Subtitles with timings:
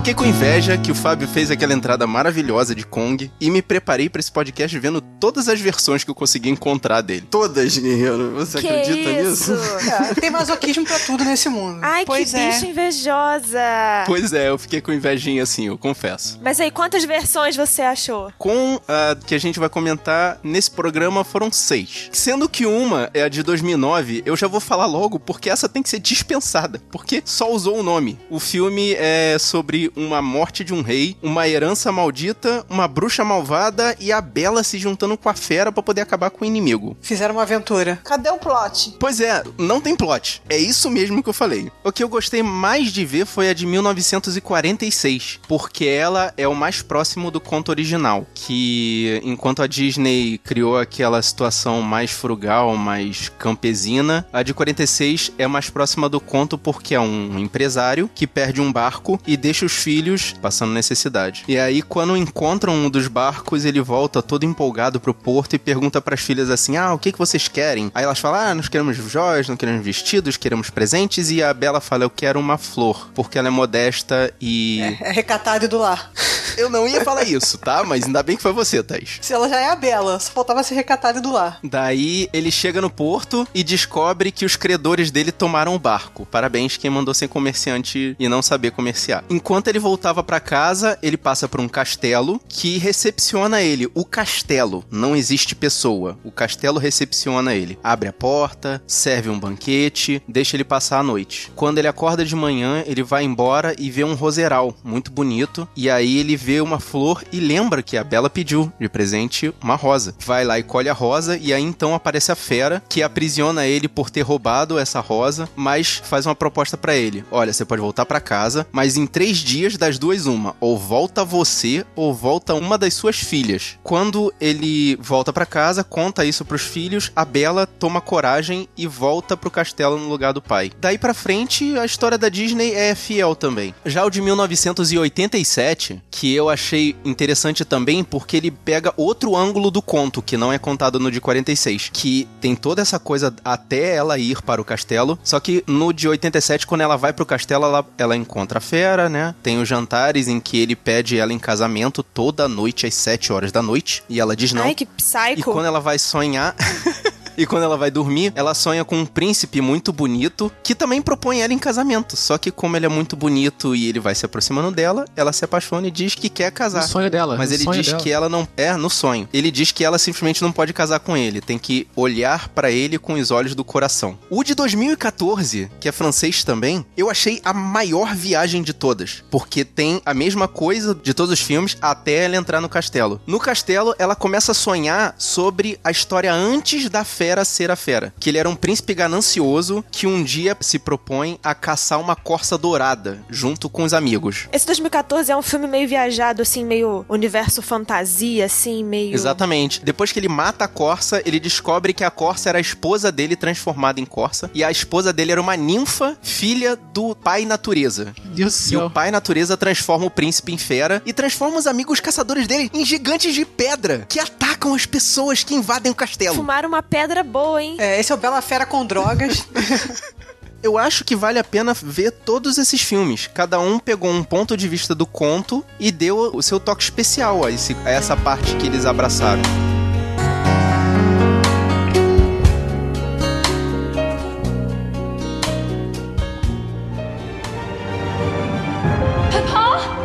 [0.00, 4.08] fiquei com inveja que o Fábio fez aquela entrada maravilhosa de Kong e me preparei
[4.08, 7.26] para esse podcast vendo todas as versões que eu consegui encontrar dele.
[7.30, 8.30] Todas, guerreiro.
[8.30, 9.52] Você Que acredita isso?
[9.52, 9.62] nisso?
[9.90, 11.80] É, tem masoquismo pra tudo nesse mundo.
[11.82, 12.50] Ai, Pois que é.
[12.50, 13.60] bicho invejosa.
[14.06, 16.40] Pois é, eu fiquei com invejinha assim, eu confesso.
[16.42, 18.32] Mas aí, quantas versões você achou?
[18.38, 22.08] Com a que a gente vai comentar nesse programa foram seis.
[22.10, 25.82] Sendo que uma é a de 2009, eu já vou falar logo porque essa tem
[25.82, 28.18] que ser dispensada, porque só usou o nome.
[28.30, 33.96] O filme é sobre uma morte de um rei, uma herança maldita, uma bruxa malvada
[34.00, 36.96] e a Bela se juntando com a fera pra poder acabar com o inimigo.
[37.00, 38.00] Fizeram uma aventura.
[38.04, 38.96] Cadê o plot?
[38.98, 40.42] Pois é, não tem plot.
[40.48, 41.70] É isso mesmo que eu falei.
[41.84, 46.54] O que eu gostei mais de ver foi a de 1946, porque ela é o
[46.54, 48.26] mais próximo do conto original.
[48.34, 55.46] Que enquanto a Disney criou aquela situação mais frugal, mais campesina, a de 46 é
[55.46, 59.72] mais próxima do conto porque é um empresário que perde um barco e deixa os
[59.80, 61.44] filhos passando necessidade.
[61.48, 66.00] E aí, quando encontram um dos barcos, ele volta todo empolgado pro porto e pergunta
[66.00, 67.90] pras filhas assim: Ah, o que, que vocês querem?
[67.94, 71.30] Aí elas falam: Ah, nós queremos joias, não queremos vestidos, queremos presentes.
[71.30, 74.80] E a Bela fala: Eu quero uma flor, porque ela é modesta e.
[75.00, 76.10] É recatada e do lar.
[76.56, 77.84] Eu não ia falar isso, tá?
[77.84, 79.18] Mas ainda bem que foi você, Thaís.
[79.20, 81.58] Se ela já é a Bela, só faltava ser recatada e do lar.
[81.62, 86.26] Daí ele chega no porto e descobre que os credores dele tomaram o barco.
[86.26, 89.24] Parabéns quem mandou ser comerciante e não saber comerciar.
[89.30, 93.88] Enquanto ele voltava pra casa, ele passa por um castelo que recepciona ele.
[93.94, 96.18] O castelo, não existe pessoa.
[96.24, 97.78] O castelo recepciona ele.
[97.82, 101.52] Abre a porta, serve um banquete, deixa ele passar a noite.
[101.54, 105.68] Quando ele acorda de manhã, ele vai embora e vê um roseral muito bonito.
[105.76, 109.76] E aí ele vê uma flor e lembra que a Bela pediu de presente uma
[109.76, 110.14] rosa.
[110.26, 113.88] Vai lá e colhe a rosa e aí então aparece a fera que aprisiona ele
[113.88, 117.24] por ter roubado essa rosa, mas faz uma proposta pra ele.
[117.30, 121.24] Olha, você pode voltar pra casa, mas em três dias das duas uma, ou volta
[121.24, 123.78] você ou volta uma das suas filhas.
[123.82, 129.36] Quando ele volta pra casa, conta isso pros filhos, a Bela toma coragem e volta
[129.36, 130.70] pro castelo no lugar do pai.
[130.80, 133.74] Daí pra frente, a história da Disney é fiel também.
[133.84, 139.82] Já o de 1987, que eu achei interessante também porque ele pega outro ângulo do
[139.82, 144.18] conto, que não é contado no de 46, que tem toda essa coisa até ela
[144.18, 147.86] ir para o castelo, só que no de 87, quando ela vai pro castelo, ela,
[147.98, 149.34] ela encontra a fera, né?
[149.42, 153.52] Tem os jantares em que ele pede ela em casamento toda noite às 7 horas
[153.52, 154.64] da noite, e ela diz não.
[154.64, 155.52] Ai, que E psycho.
[155.52, 156.54] quando ela vai sonhar.
[157.36, 161.40] E quando ela vai dormir, ela sonha com um príncipe muito bonito que também propõe
[161.40, 162.16] ela em casamento.
[162.16, 165.44] Só que, como ele é muito bonito e ele vai se aproximando dela, ela se
[165.44, 166.82] apaixona e diz que quer casar.
[166.82, 167.36] No sonho dela.
[167.36, 167.98] Mas ele diz dela.
[167.98, 168.46] que ela não.
[168.56, 169.28] É, no sonho.
[169.32, 171.40] Ele diz que ela simplesmente não pode casar com ele.
[171.40, 174.18] Tem que olhar pra ele com os olhos do coração.
[174.28, 179.22] O de 2014, que é francês também, eu achei a maior viagem de todas.
[179.30, 183.20] Porque tem a mesma coisa de todos os filmes até ela entrar no castelo.
[183.26, 188.14] No castelo, ela começa a sonhar sobre a história antes da fera ser a fera.
[188.18, 192.56] Que ele era um príncipe ganancioso que um dia se propõe a caçar uma corça
[192.56, 194.48] dourada junto com os amigos.
[194.50, 199.12] Esse 2014 é um filme meio viajado, assim, meio universo fantasia, assim, meio.
[199.12, 199.84] Exatamente.
[199.84, 203.36] Depois que ele mata a Corsa, ele descobre que a Corsa era a esposa dele
[203.36, 204.50] transformada em Corsa.
[204.54, 208.14] E a esposa dele era uma ninfa, filha do pai natureza.
[208.34, 212.46] Deus E o pai natureza transforma o príncipe em fera e transforma os amigos caçadores
[212.46, 216.36] dele em gigantes de pedra que atacam as pessoas que invadem o castelo.
[216.36, 217.76] Fumaram uma pedra boa, hein?
[217.78, 219.46] É, esse é o Bela Fera com drogas.
[220.62, 223.26] Eu acho que vale a pena ver todos esses filmes.
[223.32, 227.44] Cada um pegou um ponto de vista do conto e deu o seu toque especial
[227.46, 229.40] a, esse- a essa parte que eles abraçaram.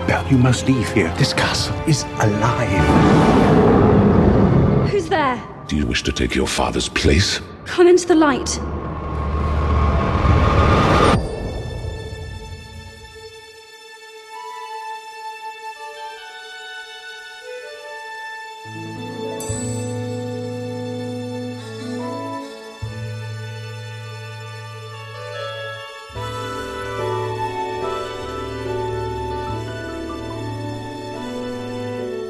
[0.07, 1.09] Belle, you must leave here.
[1.17, 3.64] This castle is alive.
[5.05, 5.43] Who's there?
[5.67, 7.39] Do you wish to take your father's place?
[7.65, 8.59] Come into the light.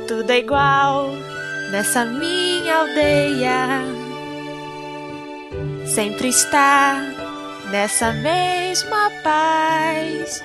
[0.08, 1.25] Tudo é igual
[1.72, 3.84] nessa minha aldeia.
[5.86, 7.02] Sempre está
[7.70, 10.42] nessa mesma paz.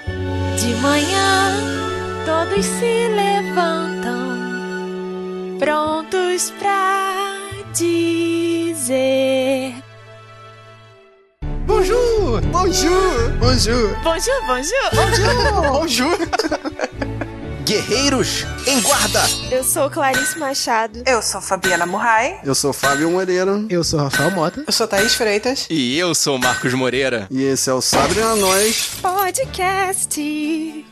[0.58, 1.52] De manhã
[2.26, 4.38] todos se levantam,
[5.58, 7.14] prontos pra
[7.72, 9.74] dizer.
[11.66, 12.40] Bonjour!
[12.52, 13.30] Bonjour!
[13.38, 13.96] Bonjour!
[14.02, 14.90] Bonjour, bonjour!
[14.92, 15.72] Bonjour!
[15.72, 16.18] Bonjour!
[17.70, 19.22] Guerreiros em guarda!
[19.48, 21.04] Eu sou Clarice Machado.
[21.06, 22.34] Eu sou Fabiana Murray.
[22.42, 23.64] Eu sou Fábio Moreira.
[23.68, 24.64] Eu sou Rafael Mota.
[24.66, 25.68] Eu sou Thaís Freitas.
[25.70, 27.28] E eu sou Marcos Moreira.
[27.30, 28.90] E esse é o Sabre na Nós.
[29.00, 30.84] Podcast.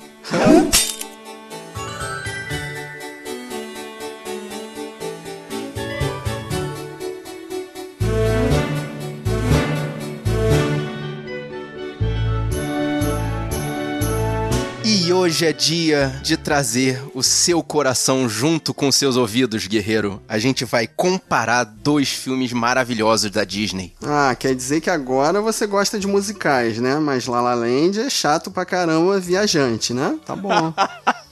[15.29, 20.23] Hoje é dia de trazer o seu coração junto com seus ouvidos, guerreiro.
[20.27, 23.93] A gente vai comparar dois filmes maravilhosos da Disney.
[24.03, 26.99] Ah, quer dizer que agora você gosta de musicais, né?
[26.99, 30.19] Mas La La Land é chato pra caramba, viajante, né?
[30.25, 30.73] Tá bom.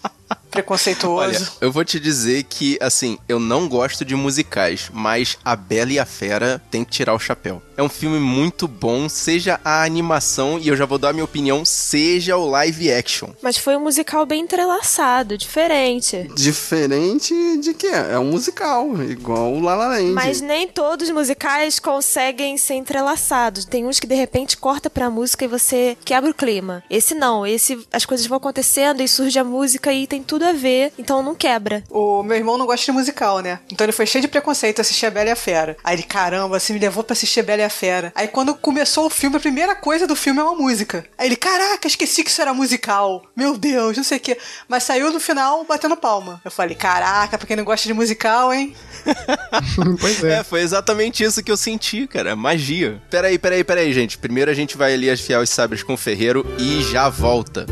[0.56, 1.28] Preconceituoso.
[1.28, 5.92] Olha, eu vou te dizer que, assim, eu não gosto de musicais, mas A Bela
[5.92, 7.62] e a Fera tem que tirar o chapéu.
[7.76, 11.24] É um filme muito bom, seja a animação, e eu já vou dar a minha
[11.24, 13.28] opinião, seja o live action.
[13.42, 16.28] Mas foi um musical bem entrelaçado, diferente.
[16.34, 17.88] Diferente de quê?
[17.88, 20.12] É um musical, igual o La La Land.
[20.12, 23.66] Mas nem todos os musicais conseguem ser entrelaçados.
[23.66, 26.82] Tem uns que de repente corta pra música e você quebra o clima.
[26.88, 30.52] Esse não, esse as coisas vão acontecendo e surge a música e tem tudo a
[30.52, 31.82] ver, então não quebra.
[31.90, 33.60] O meu irmão não gosta de musical, né?
[33.70, 35.76] Então ele foi cheio de preconceito assistir a Bela e a Fera.
[35.82, 38.12] Aí ele, caramba, você me levou pra assistir a Bela e a Fera.
[38.14, 41.04] Aí quando começou o filme, a primeira coisa do filme é uma música.
[41.18, 43.24] Aí ele, caraca, esqueci que isso era musical.
[43.36, 44.38] Meu Deus, não sei o quê.
[44.68, 46.40] Mas saiu no final batendo palma.
[46.44, 48.74] Eu falei, caraca, pra quem não gosta de musical, hein?
[50.00, 50.44] pois É, é.
[50.44, 52.34] foi exatamente isso que eu senti, cara.
[52.36, 53.00] Magia.
[53.10, 54.18] Peraí, peraí, peraí, gente.
[54.18, 57.66] Primeiro a gente vai ali afiar os sabres com o ferreiro e já volta.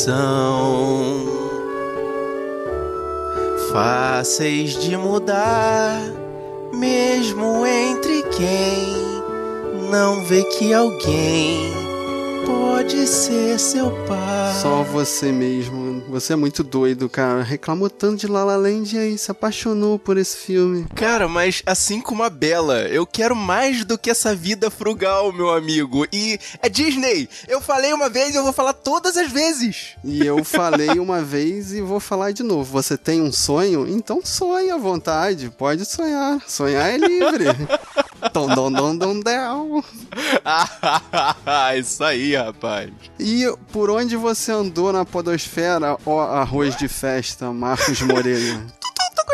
[0.00, 1.26] São
[3.70, 6.00] fáceis de mudar,
[6.72, 8.96] mesmo entre quem
[9.90, 11.79] não vê que alguém
[12.90, 14.52] pode ser seu pai.
[14.60, 16.02] Só você mesmo.
[16.08, 17.40] Você é muito doido, cara.
[17.40, 20.86] Reclamou tanto de La La Land e aí se apaixonou por esse filme.
[20.96, 25.50] Cara, mas assim como a Bela, eu quero mais do que essa vida frugal, meu
[25.50, 26.04] amigo.
[26.12, 27.28] E é Disney.
[27.46, 29.94] Eu falei uma vez e eu vou falar todas as vezes.
[30.02, 32.72] E eu falei uma vez e vou falar de novo.
[32.72, 33.86] Você tem um sonho?
[33.88, 35.48] Então sonhe à vontade.
[35.56, 36.42] Pode sonhar.
[36.44, 37.44] Sonhar é livre.
[38.32, 39.84] Dom, dom, dom, dom, del.
[41.78, 42.90] Isso aí, rapaz.
[43.18, 48.60] E por onde você andou na podosfera, ó arroz de festa, Marcos Moreira?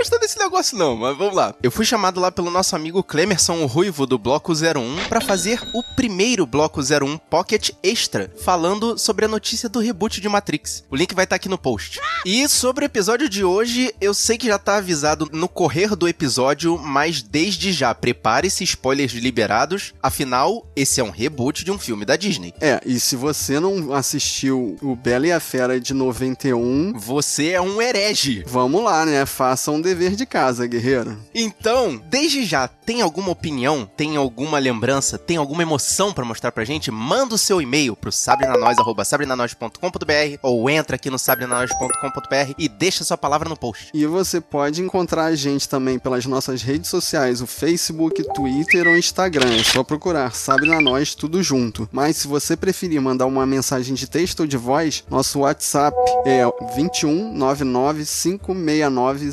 [0.07, 1.53] Gostando desse negócio não, mas vamos lá.
[1.61, 5.83] Eu fui chamado lá pelo nosso amigo Clemerson Ruivo do Bloco 01 pra fazer o
[5.83, 10.85] primeiro Bloco 01 Pocket Extra, falando sobre a notícia do reboot de Matrix.
[10.89, 11.99] O link vai estar aqui no post.
[12.25, 16.07] E sobre o episódio de hoje, eu sei que já tá avisado no correr do
[16.07, 22.05] episódio, mas desde já prepare-se spoilers liberados, afinal, esse é um reboot de um filme
[22.05, 22.55] da Disney.
[22.61, 27.61] É, e se você não assistiu o Bela e a Fera de 91, Você é
[27.61, 28.45] um herege.
[28.47, 29.27] vamos lá, né?
[29.27, 31.17] Faça um dever de casa, guerreiro.
[31.35, 36.65] Então, desde já, tem alguma opinião, tem alguma lembrança, tem alguma emoção pra mostrar pra
[36.65, 36.91] gente?
[36.91, 43.49] Manda o seu e-mail pro sabrenanois@sabrenanois.com.br ou entra aqui no sabrenanois.com.br e deixa sua palavra
[43.49, 43.89] no post.
[43.95, 48.97] E você pode encontrar a gente também pelas nossas redes sociais, o Facebook, Twitter ou
[48.97, 49.57] Instagram.
[49.57, 51.89] É só procurar Sabe na Nós tudo junto.
[51.91, 56.43] Mas se você preferir mandar uma mensagem de texto ou de voz, nosso WhatsApp é
[56.75, 59.33] 21 99 569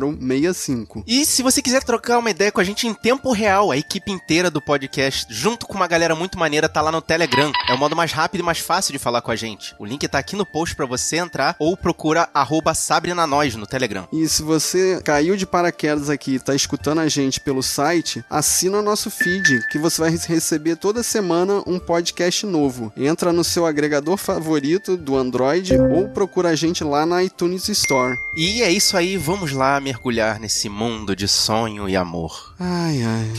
[0.00, 1.04] 0065.
[1.06, 4.10] E se você quiser trocar uma ideia com a gente em tempo real, a equipe
[4.10, 7.52] inteira do podcast, junto com uma galera muito maneira, tá lá no Telegram.
[7.68, 9.74] É o modo mais rápido e mais fácil de falar com a gente.
[9.78, 14.06] O link tá aqui no post pra você entrar ou procura arroba sabrenanois no Telegram.
[14.12, 18.82] E se você caiu de paraquedas aqui e tá escutando a gente pelo site, assina
[18.82, 22.92] nosso feed, que você vai receber toda semana um podcast novo.
[22.96, 28.16] Entra no seu agregador favorito do Android ou procura a gente lá na iTunes Store.
[28.36, 32.54] E é isso aí, vamos lá mergulhar nesse mundo de sonho e amor.
[32.58, 33.32] Ai, ai.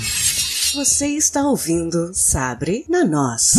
[0.73, 3.51] Você está ouvindo Sabre na Nós.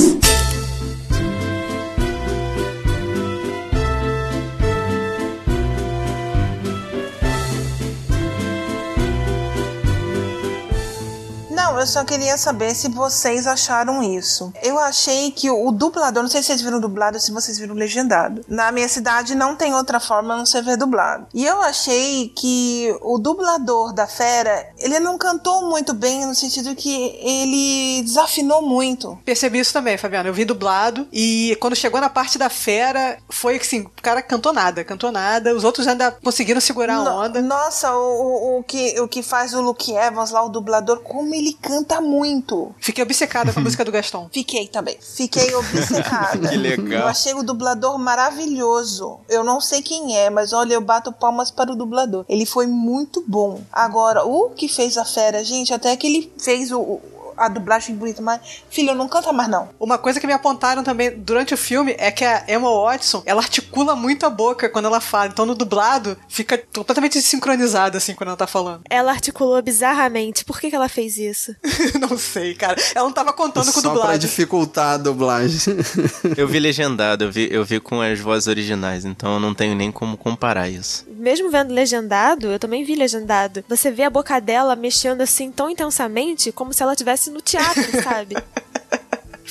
[11.84, 14.50] Eu só queria saber se vocês acharam isso.
[14.62, 17.74] Eu achei que o dublador, não sei se vocês viram dublado ou se vocês viram
[17.74, 18.42] legendado.
[18.48, 21.26] Na minha cidade não tem outra forma a não ser ver dublado.
[21.34, 26.74] E eu achei que o dublador da fera, ele não cantou muito bem no sentido
[26.74, 29.18] que ele desafinou muito.
[29.22, 30.30] Percebi isso também, Fabiano.
[30.30, 34.54] Eu vi dublado e quando chegou na parte da fera, foi assim, o cara cantou
[34.54, 35.54] nada, cantou nada.
[35.54, 37.42] Os outros ainda conseguiram segurar a No- onda.
[37.42, 41.34] Nossa, o, o, o que, o que faz o Luke Evans lá, o dublador, como
[41.34, 42.74] ele canta muito.
[42.80, 44.28] Fiquei obcecada com a música do Gastão.
[44.32, 44.96] Fiquei também.
[45.00, 46.48] Fiquei obcecada.
[46.54, 47.00] Que legal.
[47.02, 49.18] Eu achei o dublador maravilhoso.
[49.28, 52.24] Eu não sei quem é, mas olha, eu bato palmas para o dublador.
[52.28, 53.60] Ele foi muito bom.
[53.72, 57.00] Agora, o que fez a fera, gente, até que ele fez o-
[57.36, 59.68] a dublagem bonita, mas, filho, não canta mais não.
[59.78, 63.40] Uma coisa que me apontaram também durante o filme é que a Emma Watson, ela
[63.42, 65.26] articula muito a boca quando ela fala.
[65.26, 68.82] Então no dublado fica completamente desincronizado assim quando ela tá falando.
[68.90, 70.44] Ela articulou bizarramente.
[70.44, 71.54] Por que, que ela fez isso?
[72.00, 72.80] não sei, cara.
[72.94, 74.18] Ela não tava contando com o Só pra dublado.
[74.18, 75.58] dificultar a dublagem.
[76.36, 79.74] Eu vi legendado, eu vi, eu vi com as vozes originais, então eu não tenho
[79.74, 81.04] nem como comparar isso.
[81.08, 83.64] Mesmo vendo legendado, eu também vi legendado.
[83.68, 88.02] Você vê a boca dela mexendo assim tão intensamente como se ela estivesse no teatro,
[88.02, 88.36] sabe?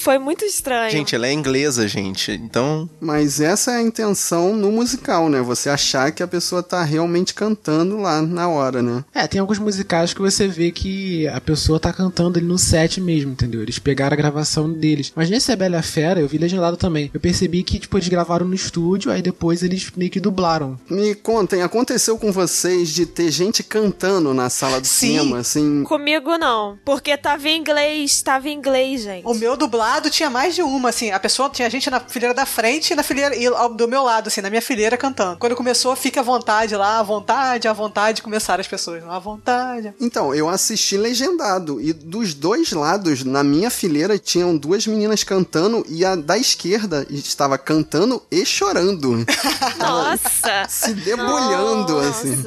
[0.04, 0.92] Foi muito estranho.
[0.92, 5.42] Gente, ela é inglesa, gente, então Mas essa é a intenção no musical, né?
[5.42, 9.06] Você achar que a pessoa tá realmente cantando lá na hora, né?
[9.14, 13.00] É, tem alguns musicais que você vê que a pessoa tá cantando ali no set
[13.00, 13.62] mesmo, entendeu?
[13.62, 15.14] Eles pegaram a gravação deles.
[15.16, 17.10] Mas nesse A Bela Fera, eu vi legendado também.
[17.14, 20.78] Eu percebi que, tipo, eles gravaram no estúdio, aí depois eles meio que dublaram.
[20.90, 25.20] Me contem, aconteceu com vocês de ter gente cantando na sala do Sim.
[25.20, 25.86] cinema, assim?
[25.86, 26.78] Comigo não.
[26.84, 29.26] Porque tava em inglês, tava em inglês, gente.
[29.26, 31.12] O meu dublado tinha mais de uma, assim.
[31.12, 34.04] A pessoa tinha gente na fileira da frente e na fileira e ao- do meu
[34.04, 35.38] lado, assim, na minha fileira cantando.
[35.38, 39.04] Quando começou, fica à vontade lá, à vontade, à vontade, começaram as pessoas.
[39.08, 39.94] À vontade.
[40.00, 45.86] Então, eu assisti legendado e dos dois lados, na minha fileira, tinham duas meninas cantando
[45.90, 49.26] e a da esquerda estava cantando e chorando.
[49.78, 50.66] Nossa!
[50.70, 52.10] se debulhando, Nossa.
[52.10, 52.44] assim.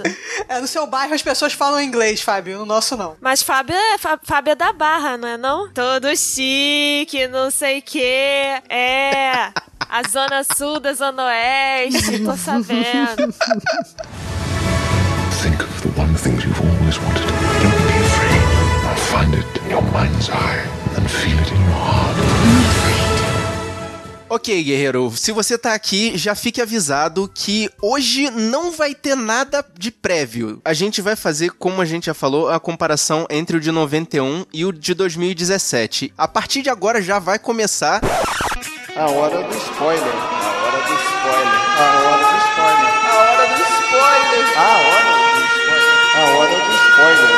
[0.48, 2.58] É, no seu bairro as pessoas falam inglês, Fábio.
[2.58, 3.16] No nosso, não.
[3.20, 5.68] Mas Fábio é, Fá- Fábio é da Barra, não é não?
[5.72, 8.00] Todo chique, não sei o que.
[8.68, 9.52] É.
[9.88, 13.32] A zona sul da zona oeste, tô sabendo.
[15.42, 17.26] Think of the one thing you've always wanted.
[17.62, 18.42] Don't be afraid.
[18.88, 20.75] I'll find it in your mind's eye
[24.28, 29.64] Ok, guerreiro, se você tá aqui, já fique avisado que hoje não vai ter nada
[29.78, 30.60] de prévio.
[30.64, 34.44] A gente vai fazer, como a gente já falou, a comparação entre o de 91
[34.52, 36.12] e o de 2017.
[36.18, 38.00] A partir de agora já vai começar
[38.96, 40.02] A hora do spoiler.
[40.02, 41.54] A hora do spoiler.
[41.78, 42.90] A hora do spoiler.
[43.06, 44.56] A hora do spoiler.
[44.56, 45.86] A hora do spoiler.
[46.16, 47.35] A hora do spoiler.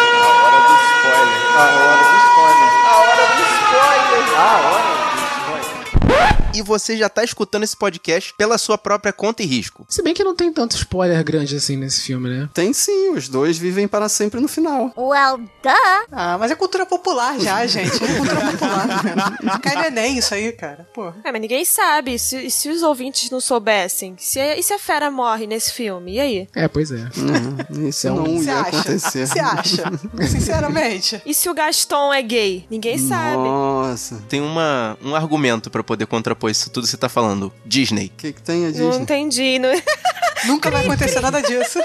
[6.59, 9.87] E você já tá escutando esse podcast pela sua própria conta e risco.
[9.88, 12.49] Se bem que não tem tanto spoiler grande assim nesse filme, né?
[12.53, 14.93] Tem sim, os dois vivem para sempre no final.
[14.97, 16.07] Well, duh.
[16.11, 17.95] Ah, mas é cultura popular já, gente.
[17.95, 19.61] É cultura popular.
[19.62, 20.87] Cai no Enem isso aí, cara.
[20.93, 21.12] Pô.
[21.25, 22.15] É, mas ninguém sabe.
[22.15, 24.17] E se, se os ouvintes não soubessem?
[24.19, 26.15] Se, e se a fera morre nesse filme?
[26.15, 26.49] E aí?
[26.55, 27.09] É, pois é.
[27.17, 28.69] Uhum, isso não Você ia acha?
[28.69, 29.27] acontecer.
[29.27, 29.85] Você acha?
[30.29, 31.23] Sinceramente.
[31.25, 32.67] E se o Gaston é gay?
[32.71, 33.37] Ninguém sabe.
[33.37, 34.23] Nossa.
[34.29, 37.52] Tem uma, um argumento pra poder contrapor isso tudo que você tá falando.
[37.64, 38.07] Disney.
[38.07, 39.02] O que, que tem a Não Disney?
[39.02, 39.59] entendi.
[39.59, 39.71] Não...
[40.47, 41.81] Nunca vai acontecer nada disso.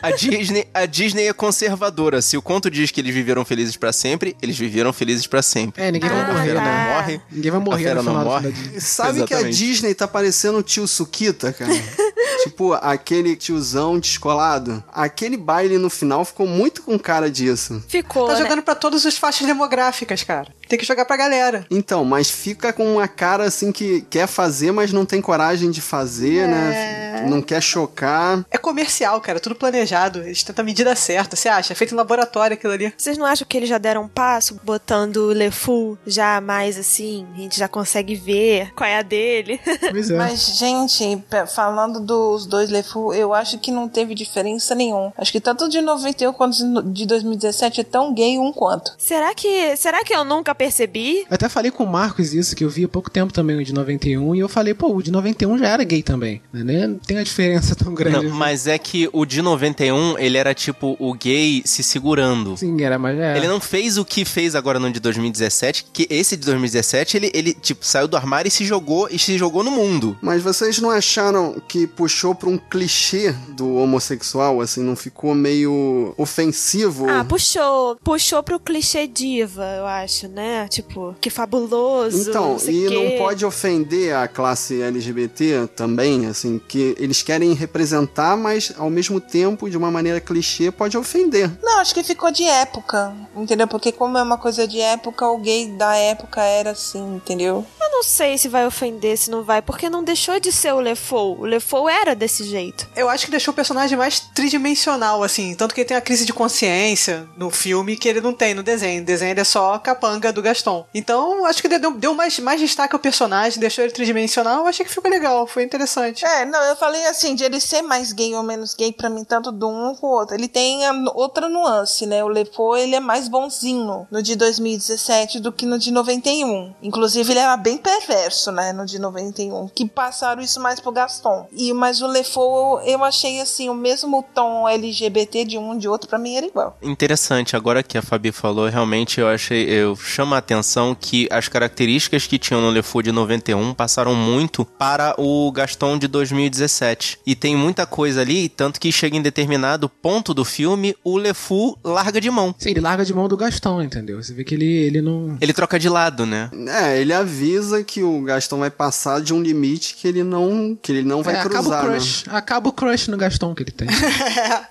[0.00, 2.22] A Disney, a Disney é conservadora.
[2.22, 5.82] Se o conto diz que eles viveram felizes pra sempre, eles viveram felizes pra sempre.
[5.82, 6.64] É, ninguém vai Ah, morrer, fera tá.
[6.64, 6.94] não né?
[6.94, 7.20] morre.
[7.32, 8.52] Ninguém vai A morrer fera no não morre.
[8.80, 9.58] Sabe que a Exatamente.
[9.58, 11.72] Disney tá parecendo o tio Suquita, cara?
[12.44, 14.84] tipo, aquele tiozão descolado.
[14.92, 17.82] Aquele baile no final ficou muito com cara disso.
[17.88, 18.38] Ficou, Tá né?
[18.40, 20.46] jogando pra todas as faixas demográficas, cara.
[20.68, 21.66] Tem que jogar pra galera.
[21.70, 25.80] Então, mas fica com uma cara assim que quer fazer, mas não tem coragem de
[25.80, 27.24] fazer, né?
[27.28, 28.44] Não quer chocar.
[28.50, 29.40] É comercial, cara.
[29.40, 30.20] Tudo planejado.
[30.20, 31.34] Eles tentam a medida certa.
[31.36, 31.72] Você acha?
[31.72, 32.92] É feito em laboratório aquilo ali.
[32.96, 37.26] Vocês não acham que eles já deram um passo botando o LeFou já mais assim?
[37.34, 39.60] A gente já consegue ver qual é a dele.
[39.90, 40.16] Pois é.
[40.16, 41.22] Mas, gente,
[41.54, 45.12] falando dos dois LeFou, eu acho que não teve diferença nenhuma.
[45.16, 48.94] Acho que tanto de 91 quanto de 2017 é tão gay um quanto.
[48.98, 51.20] será que será que eu nunca percebi?
[51.20, 53.64] Eu até falei com o Marcos isso, que eu vi há pouco tempo também o
[53.64, 56.40] de 91, e eu falei, pô, o de 91 já era gay também.
[56.52, 56.96] Né?
[57.06, 58.26] tem a diferença tão grande.
[58.26, 62.56] Não, mas é que o de 91, ele era tipo o gay se segurando.
[62.56, 63.36] Sim, era, mas é.
[63.36, 67.30] Ele não fez o que fez agora no de 2017, que esse de 2017, ele,
[67.34, 70.16] ele tipo, saiu do armário e se jogou e se jogou no mundo.
[70.20, 76.14] Mas vocês não acharam que puxou pra um clichê do homossexual, assim, não ficou meio
[76.16, 77.08] ofensivo?
[77.08, 77.96] Ah, puxou.
[78.02, 80.45] Puxou pro clichê diva, eu acho, né?
[80.68, 82.30] Tipo, que fabuloso.
[82.30, 82.94] Então, não sei e quê.
[82.94, 89.20] não pode ofender a classe LGBT também, assim, que eles querem representar, mas ao mesmo
[89.20, 91.50] tempo, de uma maneira clichê, pode ofender.
[91.62, 93.66] Não, acho que ficou de época, entendeu?
[93.66, 97.64] Porque como é uma coisa de época, o gay da época era assim, entendeu?
[97.80, 100.80] Eu não sei se vai ofender, se não vai, porque não deixou de ser o
[100.80, 101.40] LeFou.
[101.40, 102.88] O LeFou era desse jeito.
[102.94, 105.54] Eu acho que deixou o personagem mais tridimensional, assim.
[105.54, 108.62] Tanto que ele tem a crise de consciência no filme que ele não tem no
[108.62, 109.00] desenho.
[109.00, 110.86] No desenho ele é só a capanga do Gaston.
[110.94, 114.60] Então, acho que deu, deu mais, mais destaque ao personagem, deixou ele tridimensional.
[114.60, 116.24] Eu achei que ficou legal, foi interessante.
[116.24, 119.24] É, não, eu falei assim, de ele ser mais gay ou menos gay, pra mim,
[119.24, 120.34] tanto do um com o outro.
[120.34, 122.22] Ele tem a outra nuance, né?
[122.22, 126.74] O Lefou, ele é mais bonzinho no de 2017 do que no de 91.
[126.82, 128.72] Inclusive, ele era bem perverso, né?
[128.72, 129.68] No de 91.
[129.68, 131.48] Que passaram isso mais pro Gaston.
[131.52, 135.88] E, mas o Lefou, eu achei, assim, o mesmo tom LGBT de um e de
[135.88, 136.76] outro, pra mim era igual.
[136.82, 141.48] Interessante, agora que a Fabi falou, realmente eu achei, eu chamo a atenção que as
[141.48, 147.18] características que tinham no LeFou de 91 passaram muito para o Gaston de 2017.
[147.26, 151.78] E tem muita coisa ali, tanto que chega em determinado ponto do filme, o LeFou
[151.84, 152.54] larga de mão.
[152.58, 154.22] Sim, ele larga de mão do Gastão, entendeu?
[154.22, 155.36] Você vê que ele, ele não.
[155.40, 156.50] Ele troca de lado, né?
[156.68, 160.92] É, ele avisa que o Gastão vai passar de um limite que ele não, que
[160.92, 161.94] ele não vai é, acaba cruzar, o né?
[161.94, 162.24] crush.
[162.28, 163.88] Acaba o crush no Gastão que ele tem.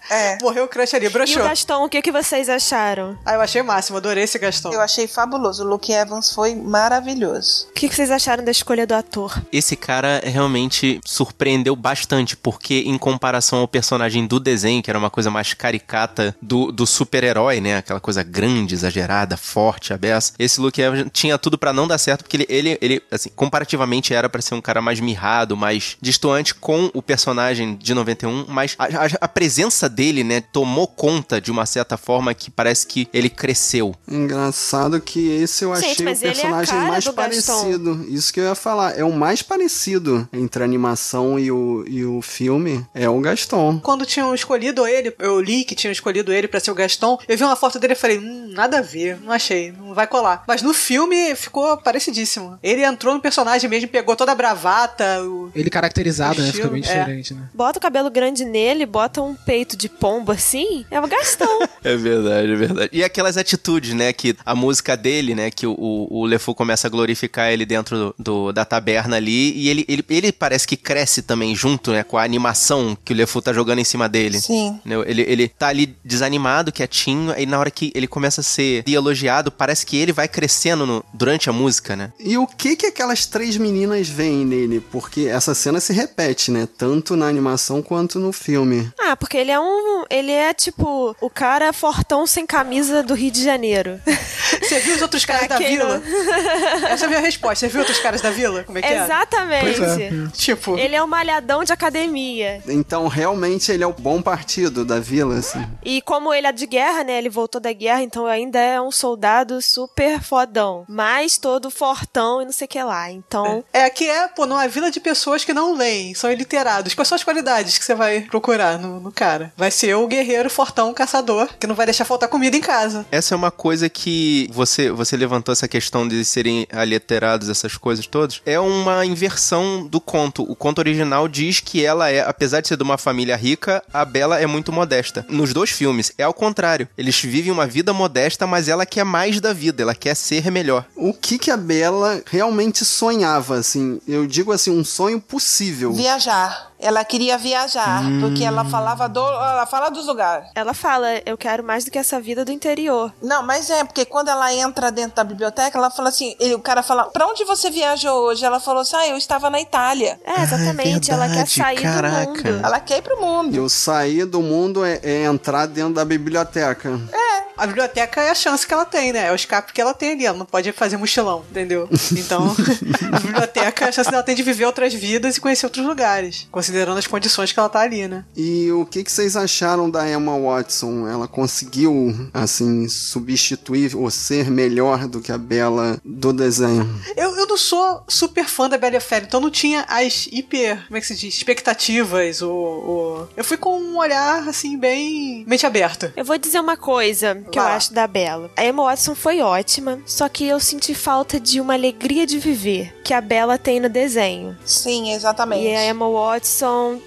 [0.10, 0.38] É.
[0.42, 1.44] Morreu o crush ali, E o broxou.
[1.44, 3.18] Gaston, o que, que vocês acharam?
[3.26, 4.72] Ah, eu achei o máximo, adorei esse Gastão.
[4.72, 5.45] Eu achei fabuloso.
[5.60, 7.68] O Luke Evans foi maravilhoso.
[7.70, 9.42] O que, que vocês acharam da escolha do ator?
[9.52, 15.10] Esse cara realmente surpreendeu bastante, porque em comparação ao personagem do desenho, que era uma
[15.10, 17.78] coisa mais caricata do, do super-herói, né?
[17.78, 20.34] Aquela coisa grande, exagerada, forte, abessa.
[20.40, 24.14] Esse Luke Evans tinha tudo pra não dar certo, porque ele, ele, ele assim, comparativamente
[24.14, 28.76] era pra ser um cara mais mirrado, mais distoante com o personagem de 91, mas
[28.80, 33.08] a, a- a presença dele, né, tomou conta de uma certa forma que parece que
[33.14, 33.96] ele cresceu.
[34.08, 37.54] Engraçado que esse eu Gente, achei o é personagem cara mais do Gaston.
[37.54, 38.06] parecido.
[38.10, 38.98] Isso que eu ia falar.
[38.98, 42.86] É o mais parecido entre a animação e o, e o filme.
[42.94, 43.80] É o Gaston.
[43.80, 47.38] Quando tinham escolhido ele, eu li que tinham escolhido ele pra ser o Gaston, eu
[47.38, 50.44] vi uma foto dele e falei, hum, nada a ver, não achei, não vai colar.
[50.48, 52.58] Mas no filme ficou parecidíssimo.
[52.64, 55.52] Ele entrou no personagem mesmo, pegou toda a bravata, o...
[55.56, 56.52] Ele caracterizado, né?
[56.52, 56.86] Fica bem é.
[56.86, 57.50] diferente, né?
[57.54, 61.60] Bota o cabelo grande nele, bota um peito de pombo assim, é o Gastão.
[61.84, 62.90] É verdade, é verdade.
[62.92, 66.88] E aquelas atitudes, né, que a música dele, né, que o, o, o LeFou começa
[66.88, 70.76] a glorificar ele dentro do, do- da taberna ali, e ele, ele, ele parece que
[70.76, 74.40] cresce também junto, né, com a animação que o LeFou tá jogando em cima dele.
[74.40, 74.80] Sim.
[75.06, 79.52] Ele, ele tá ali desanimado, quietinho, aí na hora que ele começa a ser elogiado,
[79.52, 82.12] parece que ele vai crescendo no- durante a música, né?
[82.20, 84.80] E o que que aquelas três meninas veem nele?
[84.92, 86.68] Porque essa cena se repete, né?
[86.78, 88.90] Tanto na animação quanto no filme.
[89.00, 90.04] ah, porque ele é um.
[90.10, 94.00] Ele é tipo o cara fortão sem camisa do Rio de Janeiro.
[94.76, 95.98] Você viu os outros caras da vila?
[96.00, 97.56] não- Essa é a minha resposta.
[97.56, 98.64] Você viu outros caras da vila?
[98.64, 99.04] Como é que é?
[99.04, 99.82] Exatamente.
[99.82, 100.12] É.
[100.34, 102.62] Tipo, Ele é um malhadão de academia.
[102.68, 105.66] Então, realmente, ele é o bom partido da vila, assim.
[105.84, 107.18] E como ele é de guerra, né?
[107.18, 110.86] Ele voltou da guerra, então ainda é um soldado super fodão.
[110.88, 113.10] Mas todo fortão e não sei o que lá.
[113.12, 113.64] Então.
[113.74, 116.94] é que é, pô, numa vila de pessoas que não leem, são iliterados.
[116.94, 119.54] Quais são as qualidades que você vai procurar no, no cara?
[119.56, 123.06] Vai ser o guerreiro, fortão, caçador, que não vai deixar faltar comida em casa.
[123.12, 128.08] Essa é uma coisa que você, você levantou essa questão de serem aliterados, essas coisas
[128.08, 128.42] todas.
[128.46, 130.44] É uma inversão do conto.
[130.44, 134.04] O conto original diz que ela é, apesar de ser de uma família rica, a
[134.04, 135.26] Bela é muito modesta.
[135.30, 136.88] Nos dois filmes, é ao contrário.
[136.98, 140.86] Eles vivem uma vida modesta, mas ela quer mais da vida, ela quer ser melhor.
[140.96, 144.00] O que que a Bela realmente sonhava, assim?
[144.08, 145.94] Eu digo assim, um sonho possível.
[145.94, 146.75] Viajar.
[146.86, 148.70] Ela queria viajar, porque ela Hum.
[148.70, 149.20] falava do.
[149.20, 150.48] Ela fala dos lugares.
[150.56, 153.12] Ela fala, eu quero mais do que essa vida do interior.
[153.22, 156.60] Não, mas é, porque quando ela entra dentro da biblioteca, ela fala assim: ele- o
[156.60, 158.46] cara fala, pra onde você viajou hoje?
[158.46, 160.20] Ela falou assim: ah, eu estava na Itália.
[160.24, 161.12] É, exatamente.
[161.12, 162.26] ela quer sair caraca.
[162.32, 162.66] do mundo.
[162.66, 163.56] Ela quer ir pro mundo.
[163.56, 167.00] Eu sair do mundo é, é entrar dentro da biblioteca.
[167.12, 169.28] É, A biblioteca é a chance que ela tem, né?
[169.28, 170.26] É o escape que ela tem ali.
[170.26, 171.88] Ela não pode fazer mochilão, entendeu?
[172.12, 172.54] Então,
[173.14, 175.86] a biblioteca é a chance que ela tem de viver outras vidas e conhecer outros
[175.86, 178.26] lugares, considerando as condições que ela tá ali, né?
[178.36, 181.08] E o que, que vocês acharam da Emma Watson?
[181.08, 186.88] Ela conseguiu, assim, substituir ou ser melhor do que a Bela do desenho?
[187.16, 190.28] Eu, eu não sou super fã da Bela e a Fera, então não tinha as
[190.32, 193.30] hiper, como é que se diz, expectativas, ou, ou...
[193.38, 196.12] Eu fui com um olhar, assim, bem mente aberta.
[196.16, 197.76] Eu vou dizer uma coisa que eu Vá.
[197.76, 198.52] acho da Bela.
[198.58, 202.94] A Emma Watson foi ótima, só que eu senti falta de uma alegria de viver
[203.04, 204.58] que a Bela tem no desenho.
[204.66, 205.64] Sim, exatamente.
[205.64, 206.55] E a Emma Watson,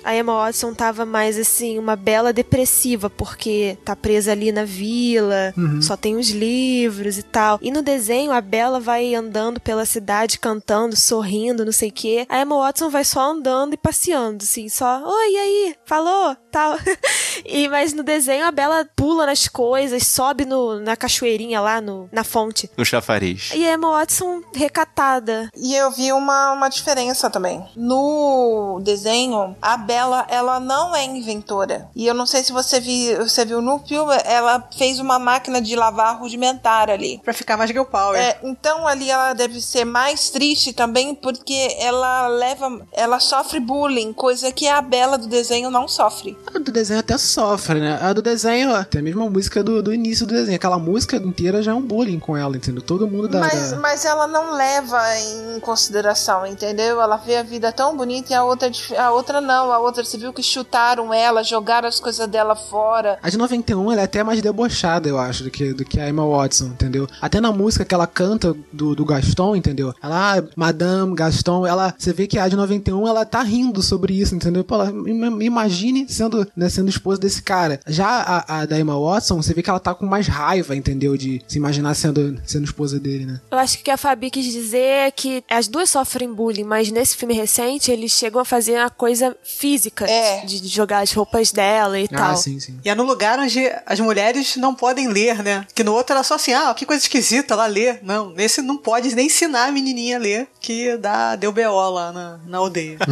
[0.05, 5.55] a Emma Watson tava mais assim, uma bela depressiva, porque tá presa ali na vila,
[5.81, 7.59] só tem os livros e tal.
[7.63, 12.27] E no desenho, a Bela vai andando pela cidade, cantando, sorrindo, não sei o quê.
[12.29, 15.77] A Emma Watson vai só andando e passeando, assim, só, oi, e aí?
[15.85, 16.37] Falou?
[16.51, 16.77] Tal.
[17.45, 22.09] e, mas no desenho, a Bela pula nas coisas, sobe no, na cachoeirinha lá, no,
[22.13, 22.71] na fonte.
[22.77, 23.51] No chafariz.
[23.55, 25.49] E a Emma Watson recatada.
[25.57, 27.65] E eu vi uma, uma diferença também.
[27.77, 31.89] No desenho, a Bela, ela não é inventora.
[31.95, 35.61] E eu não sei se você, vi, você viu no filme, ela fez uma máquina
[35.61, 37.21] de lavar rudimentar ali.
[37.25, 38.19] Pra ficar mais girl power.
[38.21, 44.13] É, então ali ela deve ser mais triste também porque ela leva, ela sofre bullying,
[44.13, 46.37] coisa que a Bela do desenho não sofre.
[46.55, 47.99] A do desenho até sofre, né?
[48.01, 50.57] A do desenho, ó, tem a mesma música do, do início do desenho.
[50.57, 52.83] Aquela música inteira já é um bullying com ela, entendeu?
[52.83, 53.41] Todo mundo dá.
[53.41, 57.01] Mas, dá- mas ela não leva em consideração, entendeu?
[57.01, 59.73] Ela vê a vida tão bonita e a outra, dif- a outra não.
[59.73, 63.19] A outra, você viu que chutaram ela, jogaram as coisas dela fora.
[63.23, 66.09] A de 91 ela é até mais debochada, eu acho, do que, do que a
[66.09, 67.07] Emma Watson, entendeu?
[67.21, 69.95] Até na música que ela canta do, do Gaston, entendeu?
[70.03, 74.15] Ela, ah, Madame Gaston, ela, você vê que a de 91 ela tá rindo sobre
[74.21, 74.65] isso, entendeu?
[74.65, 77.81] Pô, ela, im- imagine sendo, né, sendo esposa desse cara.
[77.87, 81.17] Já a, a da Emma Watson, você vê que ela tá com mais raiva, entendeu?
[81.17, 83.41] De se imaginar sendo, sendo esposa dele, né?
[83.51, 86.65] Eu acho que o que a Fabi quis dizer é que as duas sofrem bullying,
[86.65, 90.45] mas nesse filme recente eles chegam a fazer a coisa física É.
[90.45, 92.37] de, de jogar as roupas dela e Ah, tal.
[92.37, 92.79] sim, sim.
[92.85, 95.67] E é no lugar onde as mulheres não podem ler, né?
[95.75, 97.99] Que no outro era só assim, ah, que coisa esquisita, ela lê.
[98.03, 101.91] Não, nesse não pode nem ensinar a menininha a ler, que dá, deu B.O.
[101.91, 102.99] lá na, na aldeia.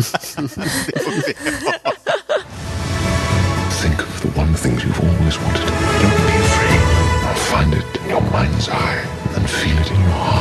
[3.81, 5.67] Think of the one thing you've always wanted.
[5.67, 6.81] Don't be afraid.
[7.29, 9.05] I'll find it in your mind's eye
[9.37, 10.36] and feel it in your heart.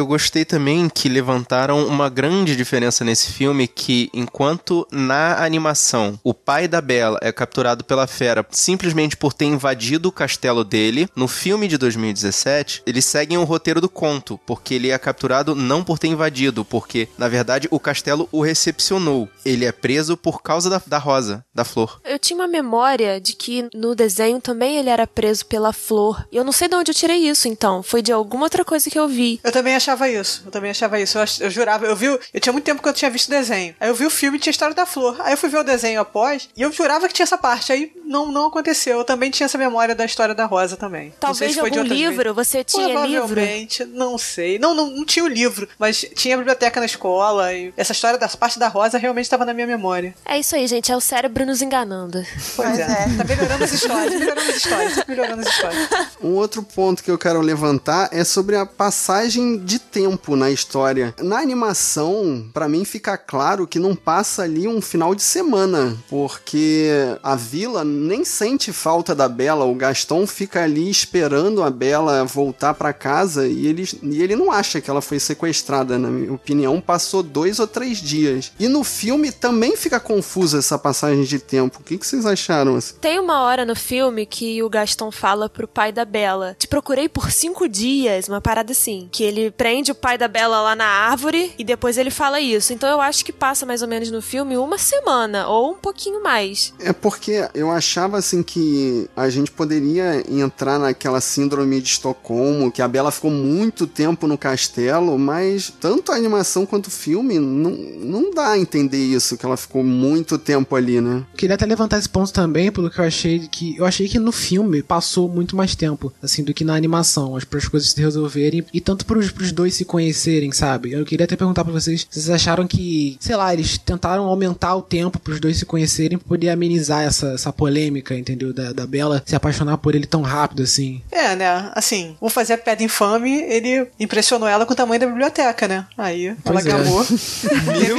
[0.00, 6.32] Eu gostei também que levantaram uma grande diferença nesse filme que enquanto na animação o
[6.32, 11.28] pai da Bella é capturado pela fera simplesmente por ter invadido o castelo dele, no
[11.28, 15.98] filme de 2017 eles seguem o roteiro do conto, porque ele é capturado não por
[15.98, 19.28] ter invadido, porque na verdade o castelo o recepcionou.
[19.44, 22.00] Ele é preso por causa da, da rosa, da flor.
[22.06, 26.26] Eu tinha uma memória de que no desenho também ele era preso pela flor.
[26.32, 27.82] E eu não sei de onde eu tirei isso, então.
[27.82, 29.38] Foi de alguma outra coisa que eu vi.
[29.44, 30.42] Eu também achava isso.
[30.46, 31.18] Eu também achava isso.
[31.18, 32.06] Eu, ach- eu jurava, eu vi.
[32.06, 33.74] Eu tinha muito tempo que eu tinha visto o desenho.
[33.80, 35.16] Aí eu vi o filme e tinha a história da flor.
[35.20, 37.72] Aí eu fui ver o desenho após e eu jurava que tinha essa parte.
[37.72, 38.98] Aí não, não aconteceu.
[38.98, 41.12] Eu também tinha essa memória da história da Rosa também.
[41.22, 43.26] Não sei Talvez se foi de algum livro, você tinha livro?
[43.28, 44.58] Provavelmente, não sei.
[44.58, 47.52] Não, não, não tinha o livro, mas tinha a biblioteca na escola.
[47.52, 50.14] E essa história da parte da Rosa realmente estava na minha memória.
[50.24, 50.90] É isso aí, gente.
[50.90, 52.24] É o cérebro nos enganando.
[52.56, 52.82] Pois é.
[52.82, 53.16] é.
[53.16, 55.88] Tá melhorando as histórias, melhorando as histórias, tá melhorando as histórias.
[56.22, 61.14] Um outro ponto que eu quero levantar é sobre a passagem de tempo na história.
[61.20, 66.88] Na animação, pra mim fica claro que não passa ali um final de semana, porque
[67.22, 69.64] a vila nem sente falta da Bela.
[69.64, 74.50] O Gaston fica ali esperando a Bela voltar pra casa e ele, e ele não
[74.50, 76.80] acha que ela foi sequestrada, na minha opinião.
[76.80, 78.50] Passou dois ou três dias.
[78.58, 81.78] E no filme também fica confusa essa passagem de tempo.
[81.80, 82.74] O que, que vocês acharam?
[82.74, 82.94] assim?
[83.00, 87.08] Tem uma hora no filme que o Gaston fala pro pai da Bela: Te procurei
[87.08, 89.08] por cinco dias, uma parada assim.
[89.12, 92.72] Que ele prende o pai da Bela lá na árvore e depois ele fala isso.
[92.72, 96.22] Então eu acho que passa mais ou menos no filme uma semana ou um pouquinho
[96.22, 96.72] mais.
[96.78, 102.80] É porque eu achava assim que a gente poderia entrar naquela síndrome de Estocolmo, que
[102.80, 107.72] a Bela ficou muito tempo no castelo, mas tanto a animação quanto o filme não,
[107.72, 111.22] não dá a entender isso, que ela ficou muito tempo ali, né?
[111.36, 113.76] Queria até levantar esse ponto também, pelo que eu achei que.
[113.76, 117.58] Eu achei que no filme passou muito mais tempo, assim, do que na animação, para
[117.58, 120.92] as coisas se resolverem e tanto pros, pros dois se conhecerem, sabe?
[120.92, 124.74] Eu queria até perguntar pra vocês se vocês acharam que, sei lá, eles tentaram aumentar
[124.76, 128.52] o tempo pros dois se conhecerem pra poder amenizar essa, essa polêmica, entendeu?
[128.52, 131.02] Da, da Bela se apaixonar por ele tão rápido assim.
[131.10, 131.70] É, né?
[131.74, 135.86] Assim, vou fazer a pedra infame, ele impressionou ela com o tamanho da biblioteca, né?
[135.98, 136.68] Aí ela Pois é.
[136.68, 137.06] gamou.
[137.66, 137.96] Meu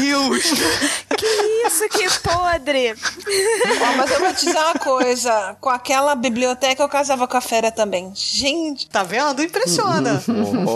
[0.00, 0.44] Deus!
[1.66, 2.94] isso, que podre!
[2.94, 5.56] Ó, mas eu vou te dizer uma coisa.
[5.60, 8.10] Com aquela biblioteca eu casava com a fera também.
[8.14, 8.88] Gente.
[8.88, 9.42] Tá vendo?
[9.42, 10.22] Impressiona.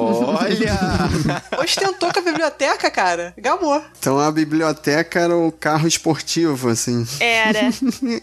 [0.04, 0.78] Olha!
[1.62, 3.34] Ostentou com a biblioteca, cara.
[3.36, 3.82] Gamou.
[3.98, 7.06] Então a biblioteca era o carro esportivo, assim.
[7.20, 7.60] Era.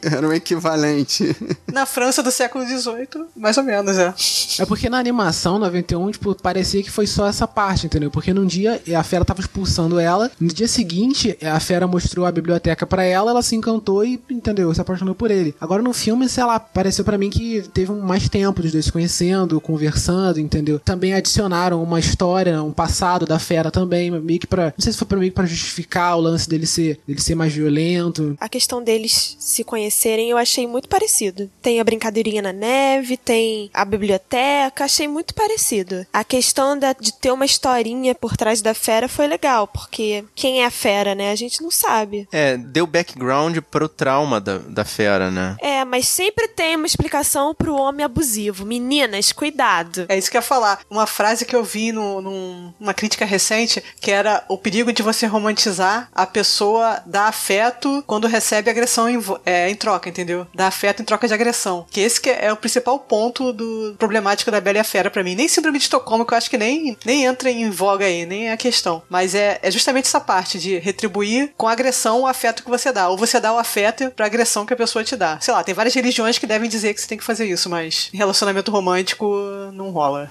[0.01, 1.35] Era o equivalente.
[1.71, 4.13] Na França do século XVIII, mais ou menos, é.
[4.59, 8.09] É porque na animação 91, tipo, parecia que foi só essa parte, entendeu?
[8.11, 12.31] Porque num dia a fera tava expulsando ela, no dia seguinte a fera mostrou a
[12.31, 14.73] biblioteca pra ela, ela se encantou e, entendeu?
[14.73, 15.55] Se apaixonou por ele.
[15.59, 18.85] Agora no filme, sei lá, pareceu pra mim que teve um mais tempo dos dois
[18.85, 20.79] se conhecendo, conversando, entendeu?
[20.79, 24.65] Também adicionaram uma história, um passado da fera também, meio que pra.
[24.77, 27.35] Não sei se foi pra meio que pra justificar o lance dele ser, dele ser
[27.35, 28.35] mais violento.
[28.39, 31.49] A questão deles se conhecerem eu achei muito parecido.
[31.61, 36.05] Tem a brincadeirinha na neve, tem a biblioteca, achei muito parecido.
[36.11, 40.61] A questão da- de ter uma historinha por trás da fera foi legal, porque quem
[40.61, 41.31] é a fera, né?
[41.31, 42.27] A gente não sabe.
[42.31, 45.55] É, deu background pro trauma da, da fera, né?
[45.61, 48.65] É, mas sempre tem uma explicação pro homem abusivo.
[48.65, 50.05] Meninas, cuidado.
[50.09, 50.79] É isso que eu ia falar.
[50.89, 55.01] Uma frase que eu vi no, num- numa crítica recente, que era o perigo de
[55.03, 60.45] você romantizar a pessoa dar afeto quando recebe agressão em, é, em troca, entendeu?
[60.53, 61.85] Dar afeto em troca de agressão.
[61.89, 65.23] Que esse que é o principal ponto do problemático da Bela e a Fera pra
[65.23, 65.35] mim.
[65.35, 68.47] Nem síndrome de Estocolmo, que eu acho que nem, nem entra em voga aí, nem
[68.49, 69.01] é a questão.
[69.09, 73.09] Mas é, é justamente essa parte de retribuir com agressão o afeto que você dá.
[73.09, 75.37] Ou você dá o afeto pra agressão que a pessoa te dá.
[75.39, 78.09] Sei lá, tem várias religiões que devem dizer que você tem que fazer isso, mas
[78.13, 79.27] relacionamento romântico
[79.73, 80.29] não rola.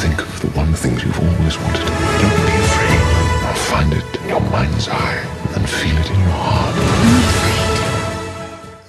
[0.00, 1.84] Think of the one thing you've always wanted.
[1.84, 3.00] Don't be afraid.
[3.44, 5.22] I'll find it in your mind's eye
[5.54, 6.89] and feel it in your heart.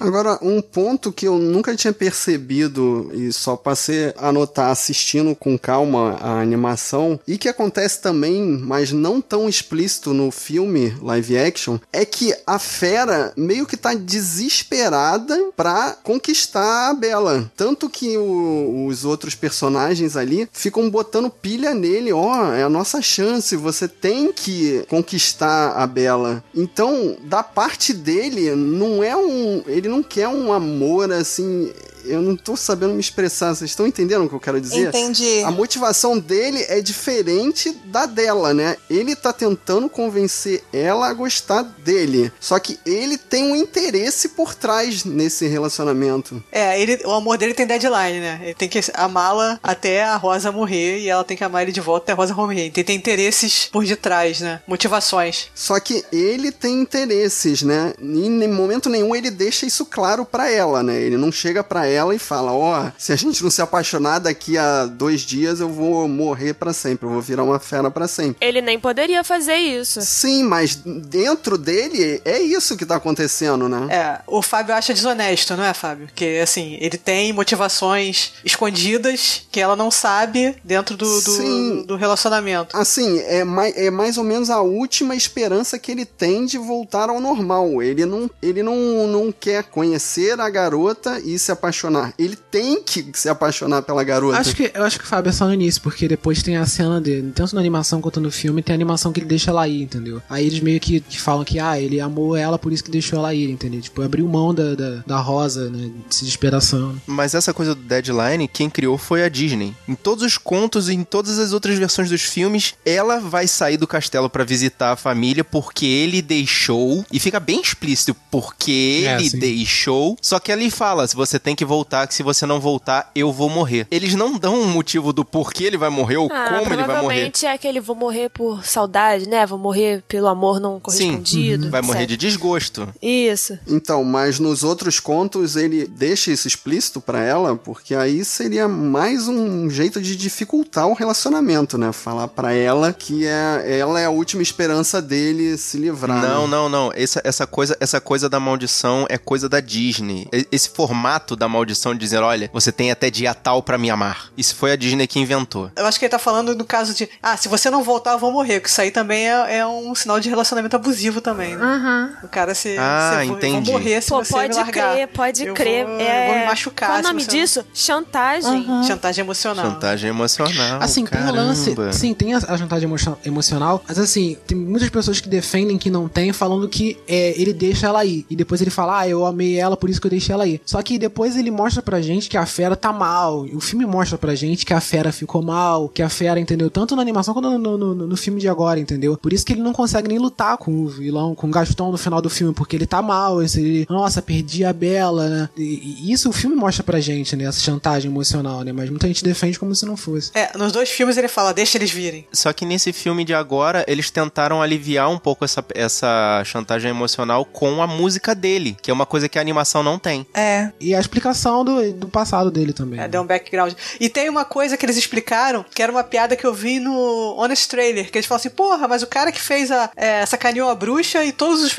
[0.02, 5.56] Agora, um ponto que eu nunca tinha percebido e só passei a notar assistindo com
[5.58, 11.78] calma a animação, e que acontece também, mas não tão explícito no filme live action,
[11.92, 17.50] é que a fera meio que tá desesperada pra conquistar a Bela.
[17.56, 23.00] Tanto que o- os outros personagens ali ficam botando pilha nele, ó, é a nossa
[23.00, 26.42] chance, você tem que conquistar a Bela.
[26.54, 29.62] Então, da parte dele, não é um.
[29.66, 31.70] Ele não quer um amor assim.
[32.04, 33.54] Eu não tô sabendo me expressar.
[33.54, 34.88] Vocês estão entendendo o que eu quero dizer?
[34.88, 35.42] Entendi.
[35.44, 38.76] A motivação dele é diferente da dela, né?
[38.90, 42.32] Ele tá tentando convencer ela a gostar dele.
[42.40, 46.42] Só que ele tem um interesse por trás nesse relacionamento.
[46.50, 48.40] É, ele, o amor dele tem deadline, né?
[48.42, 51.80] Ele tem que amá-la até a Rosa morrer e ela tem que amar ele de
[51.80, 52.72] volta até a Rosa morrer.
[52.74, 54.60] Ele tem interesses por detrás, né?
[54.66, 55.48] Motivações.
[55.54, 57.94] Só que ele tem interesses, né?
[58.00, 61.00] E em momento nenhum ele deixa isso claro pra ela, né?
[61.00, 64.56] Ele não chega pra ela e fala: Ó, se a gente não se apaixonar daqui
[64.56, 68.46] a dois dias, eu vou morrer pra sempre, eu vou virar uma fera pra sempre.
[68.46, 70.00] Ele nem poderia fazer isso.
[70.02, 73.94] Sim, mas dentro dele é isso que tá acontecendo, né?
[73.94, 76.06] É, o Fábio acha desonesto, não é, Fábio?
[76.06, 81.84] Porque, assim, ele tem motivações escondidas que ela não sabe dentro do, do, Sim.
[81.86, 82.76] do relacionamento.
[82.76, 87.08] Assim, é mais, é mais ou menos a última esperança que ele tem de voltar
[87.08, 87.82] ao normal.
[87.82, 91.81] Ele não, ele não, não quer conhecer a garota e se apaixonar.
[92.18, 94.38] Ele tem que se apaixonar pela garota.
[94.38, 96.66] Acho que, eu acho que o Fábio é só no início, porque depois tem a
[96.66, 99.66] cena dele, tanto na animação quanto no filme, tem a animação que ele deixa ela
[99.68, 100.22] ir, entendeu?
[100.28, 103.18] Aí eles meio que, que falam que, ah, ele amou ela, por isso que deixou
[103.18, 103.80] ela ir, entendeu?
[103.80, 105.90] Tipo, abriu mão da, da, da rosa, né?
[106.08, 106.94] De desesperação.
[107.06, 109.74] Mas essa coisa do deadline, quem criou foi a Disney.
[109.88, 113.76] Em todos os contos e em todas as outras versões dos filmes, ela vai sair
[113.76, 117.04] do castelo pra visitar a família porque ele deixou.
[117.12, 119.38] E fica bem explícito porque É, ele sim.
[119.38, 120.16] deixou.
[120.20, 123.32] Só que ali fala: se você tem que voltar, que se você não voltar, eu
[123.32, 123.86] vou morrer.
[123.90, 126.76] Eles não dão um motivo do porquê ele vai morrer ou Ah, como ele vai
[126.76, 126.84] morrer.
[126.84, 129.46] provavelmente é aquele vou morrer por saudade, né?
[129.46, 131.70] Vou morrer pelo amor não correspondido.
[131.70, 132.86] Vai morrer de desgosto.
[133.00, 133.58] Isso.
[133.66, 139.26] Então, mas nos outros contos ele deixa isso explícito pra ela, porque aí seria mais
[139.26, 141.90] um jeito de dificultar o relacionamento, né?
[141.90, 146.20] Falar pra ela que é, ela é a última esperança dele se livrar.
[146.20, 146.48] Não, né?
[146.48, 146.92] não, não.
[146.94, 150.28] Essa, essa, coisa, essa coisa da maldição é coisa da Disney.
[150.50, 154.30] Esse formato da maldição de dizer, olha, você tem até dia tal pra me amar.
[154.36, 155.70] Isso foi a Disney que inventou.
[155.76, 158.18] Eu acho que ele tá falando no caso de, ah, se você não voltar, eu
[158.18, 158.60] vou morrer.
[158.60, 162.16] Que isso aí também é, é um sinal de relacionamento abusivo também, né?
[162.22, 162.76] O cara se.
[162.78, 163.70] Ah, se eu vou- eu entendi.
[163.70, 164.92] vou morrer se Pô, você me pode largar.
[164.94, 165.84] crer, pode Eu crer.
[165.86, 166.24] Vou, é...
[166.28, 166.88] eu vou me machucar.
[166.90, 167.64] Qual o nome disso?
[167.74, 168.66] Chantagem.
[168.86, 169.64] Chantagem emocional.
[169.70, 170.78] Chantagem emocional.
[170.80, 171.74] Assim, tem o lance.
[171.74, 171.92] caramba.
[171.92, 175.90] Sim, tem a, a chantagem emo- emocional, mas assim, tem muitas pessoas que defendem que
[175.90, 178.26] não tem, falando que é, ele deixa ela ir.
[178.28, 180.60] E depois ele fala, ah, eu amei ela, por isso que eu deixei ela ir.
[180.64, 183.46] Só que depois ele mostra pra gente que a fera tá mal.
[183.52, 186.70] O filme mostra pra gente que a fera ficou mal, que a fera, entendeu?
[186.70, 189.16] Tanto na animação quanto no, no, no, no filme de agora, entendeu?
[189.16, 191.98] Por isso que ele não consegue nem lutar com o vilão, com o Gaston no
[191.98, 193.42] final do filme, porque ele tá mal.
[193.42, 195.48] Ele, nossa, perdi a Bela, né?
[195.56, 197.44] E, e isso o filme mostra pra gente, né?
[197.44, 198.72] Essa chantagem emocional, né?
[198.72, 200.30] Mas muita gente defende como se não fosse.
[200.34, 202.26] É, nos dois filmes ele fala, deixa eles virem.
[202.32, 207.44] Só que nesse filme de agora, eles tentaram aliviar um pouco essa, essa chantagem emocional
[207.44, 210.26] com a música dele, que é uma coisa que a animação não tem.
[210.34, 210.70] É.
[210.80, 213.00] E a explicação do, do passado dele também.
[213.00, 213.72] É, deu um background.
[214.00, 217.34] E tem uma coisa que eles explicaram, que era uma piada que eu vi no
[217.38, 220.68] Honest Trailer, que eles falam assim, porra, mas o cara que fez a, é, sacaneou
[220.68, 221.72] a bruxa e todos os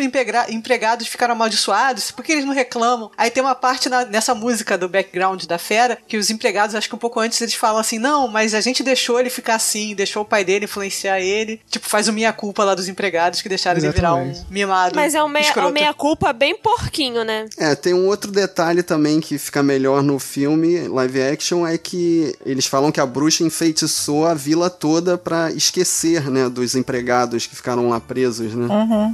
[0.49, 3.11] empregados ficaram amaldiçoados, por que eles não reclamam?
[3.17, 6.89] Aí tem uma parte na- nessa música do background da fera, que os empregados, acho
[6.89, 9.95] que um pouco antes, eles falam assim, não, mas a gente deixou ele ficar assim,
[9.95, 11.61] deixou o pai dele influenciar ele.
[11.69, 14.51] Tipo, faz o minha-culpa lá dos empregados que deixaram ele virar um Exatamente.
[14.51, 17.45] mimado Mas é um meia- um meia-culpa bem porquinho, né?
[17.57, 22.33] É, tem um outro detalhe também que fica melhor no filme live action é que
[22.45, 27.55] eles falam que a bruxa enfeitiçou a vila toda pra esquecer, né, dos empregados que
[27.55, 28.67] ficaram lá presos, né?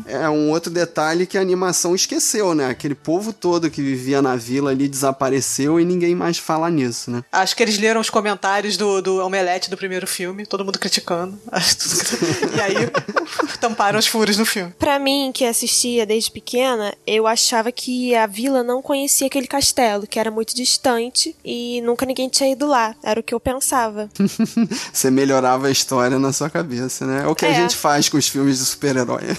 [0.06, 2.68] É um outro detalhe que a animação esqueceu, né?
[2.70, 7.24] Aquele povo todo que vivia na vila ali desapareceu e ninguém mais fala nisso, né?
[7.32, 11.40] Acho que eles leram os comentários do, do Omelete do primeiro filme, todo mundo criticando.
[11.52, 12.76] Acho tudo- e aí
[13.60, 14.74] tamparam os furos no filme.
[14.78, 20.06] Pra mim, que assistia desde pequena, eu achava que a vila não conhecia aquele castelo,
[20.08, 22.96] que era muito distante e nunca ninguém tinha ido lá.
[23.04, 24.10] Era o que eu pensava.
[24.94, 27.24] Você melhorava a história na sua cabeça, né?
[27.24, 27.54] É o que a É.
[27.54, 29.24] gente faz com os filmes de super-herói.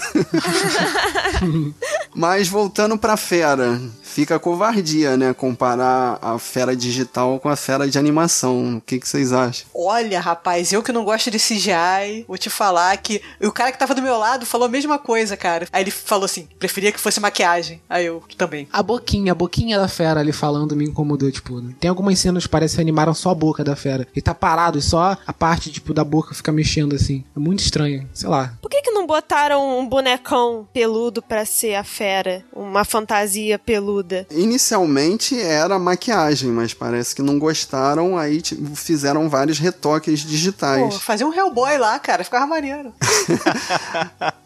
[2.15, 3.79] Mas voltando pra fera,
[4.11, 5.33] fica covardia, né?
[5.33, 8.77] Comparar a fera digital com a fera de animação.
[8.77, 9.65] O que, que vocês acham?
[9.73, 13.79] Olha, rapaz, eu que não gosto de CGI, vou te falar que o cara que
[13.79, 15.65] tava do meu lado falou a mesma coisa, cara.
[15.71, 17.81] Aí ele falou assim: preferia que fosse maquiagem.
[17.89, 18.67] Aí eu também.
[18.71, 21.73] A boquinha, a boquinha da fera ali falando me incomodou, tipo, né?
[21.79, 24.05] tem algumas cenas que parece que animaram só a boca da fera.
[24.13, 27.23] Ele tá parado e só a parte, tipo, da boca fica mexendo assim.
[27.35, 28.53] É muito estranho, sei lá.
[28.61, 32.43] Por que, que não botaram um bonecão peludo pra ser a fera?
[32.53, 34.00] Uma fantasia peluda?
[34.31, 40.95] Inicialmente era maquiagem, mas parece que não gostaram, aí tipo, fizeram vários retoques Pô, digitais.
[41.01, 42.93] fazer um Hellboy lá, cara, ficava maneiro.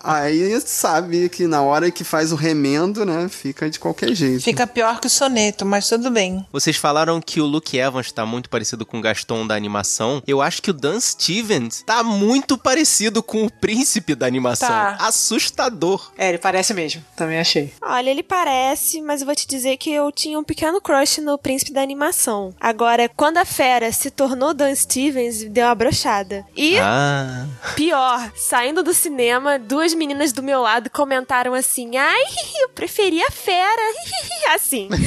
[0.08, 4.44] Aí sabe que na hora que faz o remendo, né, fica de qualquer jeito.
[4.44, 6.46] Fica pior que o soneto, mas tudo bem.
[6.52, 10.22] Vocês falaram que o Luke Evans tá muito parecido com o Gaston da animação.
[10.28, 14.68] Eu acho que o Dan Stevens tá muito parecido com o príncipe da animação.
[14.68, 14.98] Tá.
[15.00, 16.12] Assustador.
[16.16, 17.74] É, ele parece mesmo, também achei.
[17.82, 21.38] Olha, ele parece, mas eu vou te dizer que eu tinha um pequeno crush no
[21.38, 22.54] príncipe da animação.
[22.60, 26.46] Agora, quando a fera se tornou Dan Stevens, deu uma brochada.
[26.56, 27.46] E, Ah.
[27.76, 32.24] pior, saindo do cinema, duas meninas do meu lado comentaram assim: ai,
[32.62, 33.82] eu preferia a fera.
[34.56, 34.88] assim.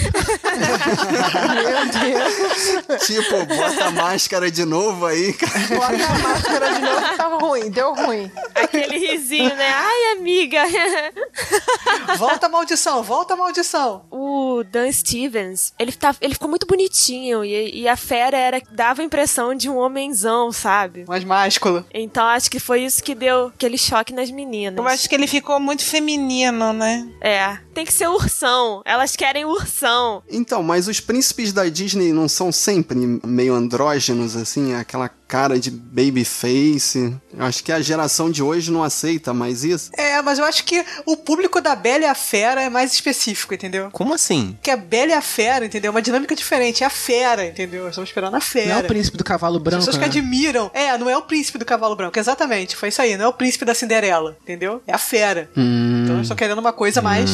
[3.06, 5.58] tipo, bota a máscara de novo aí, cara.
[5.68, 8.30] Bota a máscara de novo que tava ruim, deu ruim.
[8.54, 9.70] Aquele risinho, né?
[9.72, 10.62] Ai, amiga.
[12.16, 14.06] Volta a maldição, volta a maldição.
[14.10, 14.27] o
[14.64, 19.04] Dan Stevens, ele, tá, ele ficou muito bonitinho e, e a fera era dava a
[19.04, 21.04] impressão de um homenzão, sabe?
[21.06, 21.84] Mais másculo.
[21.92, 24.78] Então acho que foi isso que deu aquele choque nas meninas.
[24.78, 27.08] Eu acho que ele ficou muito feminino, né?
[27.20, 28.82] É, tem que ser ursão.
[28.84, 30.22] Elas querem ursão.
[30.28, 35.70] Então, mas os príncipes da Disney não são sempre meio andrógenos, assim, aquela cara de
[35.70, 37.14] babyface.
[37.36, 39.90] Eu acho que a geração de hoje não aceita mais isso.
[39.92, 43.52] É, mas eu acho que o público da Bela e a Fera é mais específico,
[43.52, 43.90] entendeu?
[43.92, 44.52] Como assim?
[44.54, 45.90] Porque a Bela e a Fera, entendeu?
[45.90, 46.82] É uma dinâmica diferente.
[46.82, 47.86] É a Fera, entendeu?
[47.88, 48.68] Estamos esperando a Fera.
[48.68, 50.06] Não é o príncipe do cavalo As branco, pessoas que né?
[50.06, 50.70] admiram.
[50.72, 52.74] É, não é o príncipe do cavalo branco, exatamente.
[52.74, 54.82] Foi isso aí, não é o príncipe da Cinderela, entendeu?
[54.86, 55.50] É a fera.
[55.54, 56.04] Hum.
[56.04, 57.30] Então eu estou querendo uma coisa mais.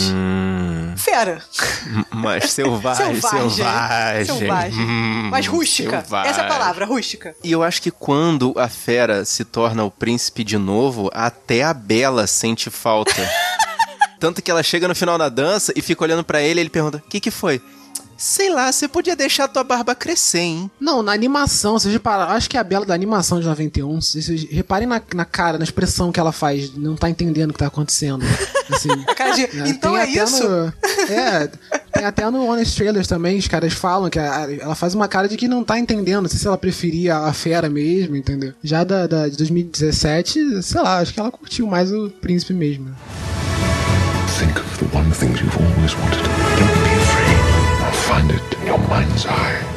[0.97, 1.43] Fera.
[2.11, 4.25] Mas selvagem, Selvagem.
[4.25, 4.81] selvagem.
[4.81, 6.01] Hum, mais rústica.
[6.03, 6.31] selvagem.
[6.31, 7.35] Essa é a palavra, rústica.
[7.43, 11.75] E eu acho que quando a fera se torna o príncipe de novo, até a
[11.75, 13.13] Bela sente falta.
[14.21, 16.71] Tanto que ela chega no final da dança e fica olhando pra ele e ele
[16.71, 17.61] pergunta: O que que foi?
[18.17, 20.71] Sei lá, você podia deixar tua barba crescer, hein?
[20.81, 24.29] Não, na animação, vocês repararam, acho que é a Bela da animação de 91, vocês
[24.51, 27.67] reparem na, na cara, na expressão que ela faz, não tá entendendo o que tá
[27.67, 28.25] acontecendo.
[28.73, 29.43] Assim, A cara de.
[29.43, 30.49] É, então tem é até isso?
[30.49, 30.73] no-
[31.13, 31.51] é,
[31.93, 35.29] tem até no Honest Trailers também, os caras falam que a- ela faz uma cara
[35.29, 36.23] de que não tá entendendo.
[36.23, 38.55] Não sei se ela preferia a fera mesmo, entendeu?
[38.63, 42.95] Já da, da de 2017, sei lá, acho que ela curtiu mais o príncipe mesmo.
[44.39, 46.34] Think of the one thing you've always wanted.
[48.29, 49.74] Find in your mind's eye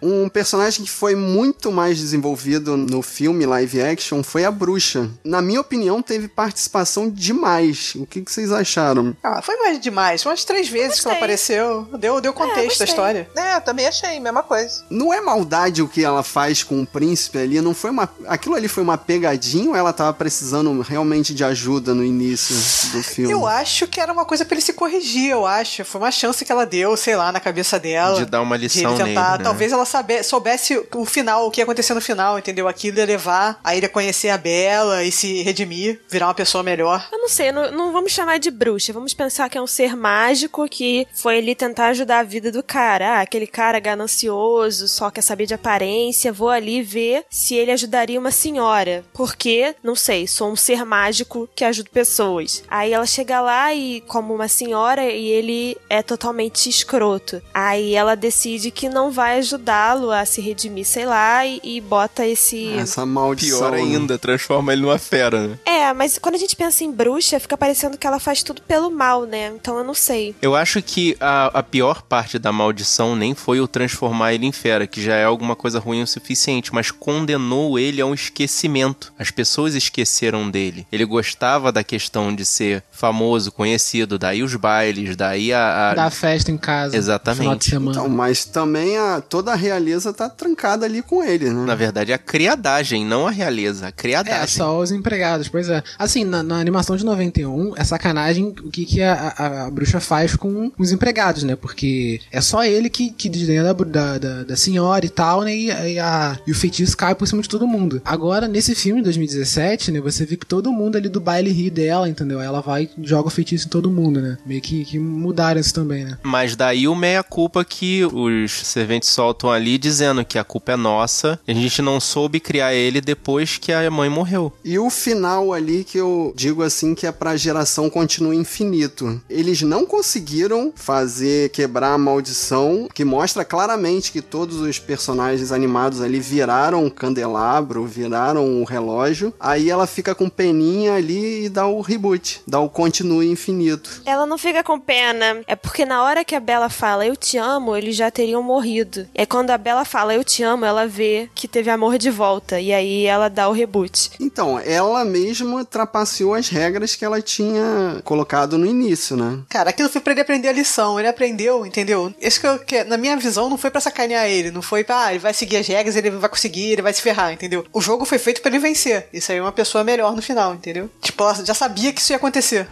[0.00, 5.10] Um personagem que foi muito mais desenvolvido no filme live action foi a bruxa.
[5.24, 7.94] Na minha opinião, teve participação demais.
[7.96, 9.16] O que, que vocês acharam?
[9.22, 10.24] Ah, foi mais demais.
[10.24, 11.88] Umas três vezes que ela apareceu.
[11.98, 12.86] Deu, deu contexto da gostei.
[12.86, 13.30] história.
[13.36, 14.84] É, também achei, mesma coisa.
[14.90, 18.08] Não é maldade o que ela faz com o príncipe ali, não foi uma.
[18.26, 22.54] Aquilo ali foi uma pegadinha ou ela tava precisando realmente de ajuda no início
[22.92, 23.32] do filme?
[23.32, 25.84] Eu acho que era uma coisa pra ele se corrigir, eu acho.
[25.84, 28.18] Foi uma chance que ela deu, sei lá, na cabeça dela.
[28.18, 29.44] De dar uma de lição ele tentar, nele, né?
[29.44, 29.84] Talvez ela
[30.22, 32.68] soubesse o final, o que ia acontecer no final, entendeu?
[32.68, 36.62] Aquilo ia levar a ele a conhecer a Bela e se redimir, virar uma pessoa
[36.62, 37.08] melhor.
[37.12, 39.96] Eu não sei, não, não vamos chamar de bruxa, vamos pensar que é um ser
[39.96, 43.18] mágico que foi ali tentar ajudar a vida do cara.
[43.18, 48.18] Ah, aquele cara ganancioso, só quer saber de aparência, vou ali ver se ele ajudaria
[48.18, 49.04] uma senhora.
[49.12, 52.62] Porque, não sei, sou um ser mágico que ajuda pessoas.
[52.68, 57.42] Aí ela chega lá e, como uma senhora, e ele é totalmente escroto.
[57.52, 59.38] Aí ela decide que não vai
[59.78, 62.72] ajudá-lo a se redimir, sei lá, e, e bota esse.
[62.74, 63.58] Essa maldição.
[63.58, 63.78] Pior né?
[63.78, 65.58] ainda, transforma ele numa fera, né?
[65.64, 68.90] É, mas quando a gente pensa em bruxa, fica parecendo que ela faz tudo pelo
[68.90, 69.52] mal, né?
[69.54, 70.34] Então eu não sei.
[70.42, 74.52] Eu acho que a, a pior parte da maldição nem foi o transformar ele em
[74.52, 79.12] fera, que já é alguma coisa ruim o suficiente, mas condenou ele a um esquecimento.
[79.18, 80.86] As pessoas esqueceram dele.
[80.90, 85.90] Ele gostava da questão de ser famoso, conhecido, daí os bailes, daí a.
[85.90, 86.96] a- Da festa em casa.
[86.96, 87.38] Exatamente.
[87.42, 87.90] Final de semana.
[87.98, 91.64] Então, mas também a, toda a realeza tá trancada ali com ele, né?
[91.66, 93.88] Na verdade, a criadagem, não a realeza.
[93.88, 94.42] A criadagem.
[94.42, 95.82] É, só os empregados, pois é.
[95.98, 100.00] Assim, na, na animação de 91, é sacanagem o que, que a, a- a bruxa
[100.00, 101.54] faz com os empregados, né?
[101.56, 105.54] Porque é só ele que, que desdenha da, da, da, da senhora e tal, né?
[105.54, 108.00] E, e a, e o feitiço cai por cima de todo mundo.
[108.04, 110.00] Agora, nesse filme de 2017, né?
[110.00, 112.40] Você vê que todo mundo ali do baile ri dela, entendeu?
[112.40, 114.38] Ela vai e joga o feitiço em todo mundo, né?
[114.46, 116.18] Meio que, que mudaram isso também, né?
[116.22, 121.38] Mas daí o meia-culpa que os serventes soltam ali, dizendo que a culpa é nossa,
[121.46, 124.52] a gente não soube criar ele depois que a mãe morreu.
[124.64, 129.20] E o final ali que eu digo assim que é pra geração continua infinito.
[129.28, 136.00] Eles não conseguiram fazer quebrar a maldição, que mostra claramente que todos os personagens animados
[136.00, 139.34] ali viraram um candelabro, viraram o relógio.
[139.40, 144.02] Aí ela fica com peninha ali e dá o reboot, dá o continue infinito.
[144.06, 145.42] Ela não fica com pena.
[145.46, 149.06] É porque na hora que a Bela fala eu te amo, eles já teriam morrido.
[149.14, 152.60] É quando a Bela fala eu te amo, ela vê que teve amor de volta.
[152.60, 154.10] E aí ela dá o reboot.
[154.20, 159.40] Então, ela mesma trapaceou as regras que ela tinha colocado no início, né?
[159.48, 160.98] Cara, aquilo foi pra ele aprender a lição.
[160.98, 162.12] Ele aprendeu, entendeu?
[162.20, 165.04] Isso que, eu, que na minha visão não foi pra sacanear ele, não foi pra,
[165.04, 167.64] ah, ele vai seguir as regras, ele vai conseguir, ele vai se ferrar, entendeu?
[167.72, 169.08] O jogo foi feito pra ele vencer.
[169.12, 170.90] Isso aí é uma pessoa melhor no final, entendeu?
[171.00, 172.68] Tipo, ela já sabia que isso ia acontecer.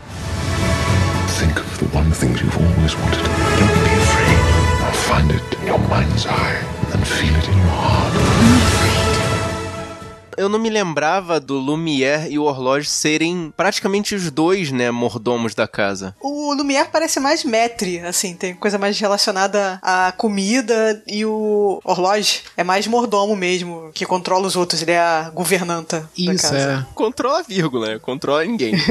[1.38, 3.35] Think of the one thing you've always wanted.
[5.96, 7.45] Mind's eye and feel it.
[10.36, 15.54] Eu não me lembrava do Lumière e o Horloge serem praticamente os dois, né, mordomos
[15.54, 16.14] da casa.
[16.20, 22.42] O Lumière parece mais maître, assim, tem coisa mais relacionada à comida e o Horloge
[22.56, 26.86] é mais mordomo mesmo, que controla os outros, ele é a governanta da Isso, casa.
[26.88, 26.94] é.
[26.94, 27.98] Controla a vírgula, né?
[27.98, 28.74] Controla ninguém.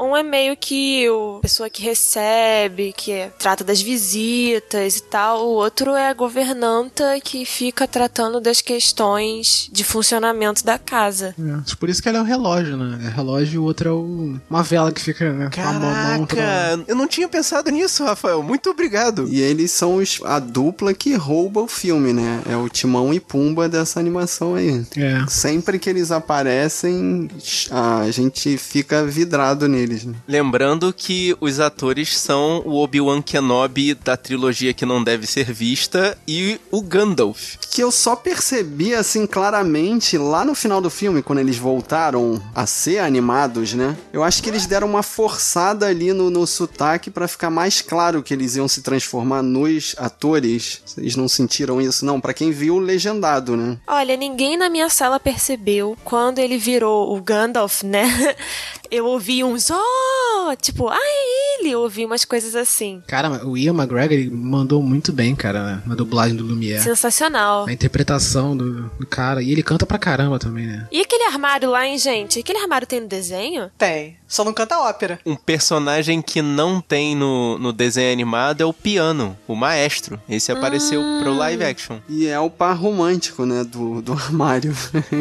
[0.00, 5.44] Um é meio que o pessoa que recebe, que trata das visitas e tal.
[5.44, 11.34] O outro é a governanta que fica tratando das questões de funcionamento da casa.
[11.38, 12.98] É, Por isso que ele é o relógio, né?
[13.06, 14.36] É relógio e o outro é o...
[14.48, 16.36] uma vela que fica né, com a mão pra...
[16.36, 18.42] Caraca, eu não tinha pensado nisso, Rafael.
[18.42, 19.28] Muito obrigado.
[19.28, 22.42] E eles são os- a dupla que rouba o filme, né?
[22.48, 24.84] É o Timão e Pumba dessa animação aí.
[24.96, 25.24] É.
[25.28, 27.28] Sempre que eles aparecem,
[27.70, 30.04] a gente fica vidrado neles.
[30.04, 30.14] Né?
[30.26, 36.16] Lembrando que os atores são o Obi-Wan Kenobi da trilogia que não deve ser vista
[36.26, 37.56] e o Gandalf.
[37.70, 42.66] Que eu só percebi assim claramente lá no final do filme, quando eles voltaram a
[42.66, 43.96] ser animados, né?
[44.12, 48.22] Eu acho que eles deram uma forçada ali no, no sotaque pra ficar mais claro
[48.22, 50.82] que eles iam se transformar nos atores.
[50.84, 52.04] Vocês não sentiram isso?
[52.04, 53.78] Não, pra quem viu legendado, né?
[53.86, 58.36] Olha, ninguém na minha sala percebeu quando ele virou o Gandalf, né?
[58.90, 61.70] Eu ouvi uns, oh, tipo, ah, é ele.
[61.70, 63.02] Eu ouvi umas coisas assim.
[63.06, 65.82] Cara, o Ian McGregor ele mandou muito bem, cara, né?
[65.86, 66.82] na dublagem do Lumière.
[66.82, 67.66] Sensacional.
[67.66, 69.42] A interpretação do, do cara.
[69.42, 70.86] E ele canta pra caramba também, né?
[70.90, 72.38] E aquele armário lá, hein, gente?
[72.40, 73.70] Aquele armário tem no desenho?
[73.76, 74.16] Tem.
[74.28, 75.18] Só não canta ópera.
[75.24, 80.20] Um personagem que não tem no, no desenho animado é o piano, o maestro.
[80.28, 81.98] Esse apareceu pro live action.
[82.08, 84.74] E é o par romântico, né, do, do armário.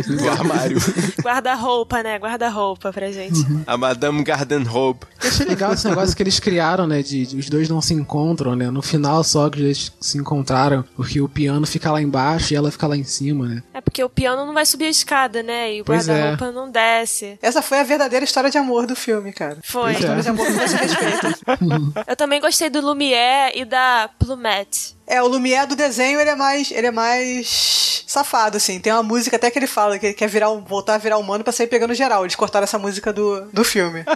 [0.05, 0.77] Do armário.
[1.21, 2.17] Guarda-roupa, né?
[2.17, 3.39] Guarda-roupa pra gente.
[3.65, 4.99] A Madame Gardenrobe.
[5.23, 7.01] Eu achei legal esse negócio que eles criaram, né?
[7.01, 8.69] De, de os dois não se encontram, né?
[8.69, 12.71] No final só que eles se encontraram, porque o piano fica lá embaixo e ela
[12.71, 13.63] fica lá em cima, né?
[13.73, 15.75] É porque o piano não vai subir a escada, né?
[15.75, 16.13] E o Pois é.
[16.13, 17.37] guarda-roupa não desce.
[17.41, 19.57] Essa foi a verdadeira história de amor do filme, cara.
[19.63, 19.93] Foi.
[19.93, 19.97] É.
[22.11, 24.97] Eu também gostei do Lumière e da Plumette.
[25.05, 26.69] É, o Lumière do desenho, ele é mais.
[26.69, 28.79] Ele é mais safado, assim.
[28.79, 31.17] Tem uma música até que ele fala que ele quer virar um, voltar a virar
[31.17, 32.23] humano pra sair pegando geral.
[32.23, 34.03] Eles cortaram essa música do, do filme.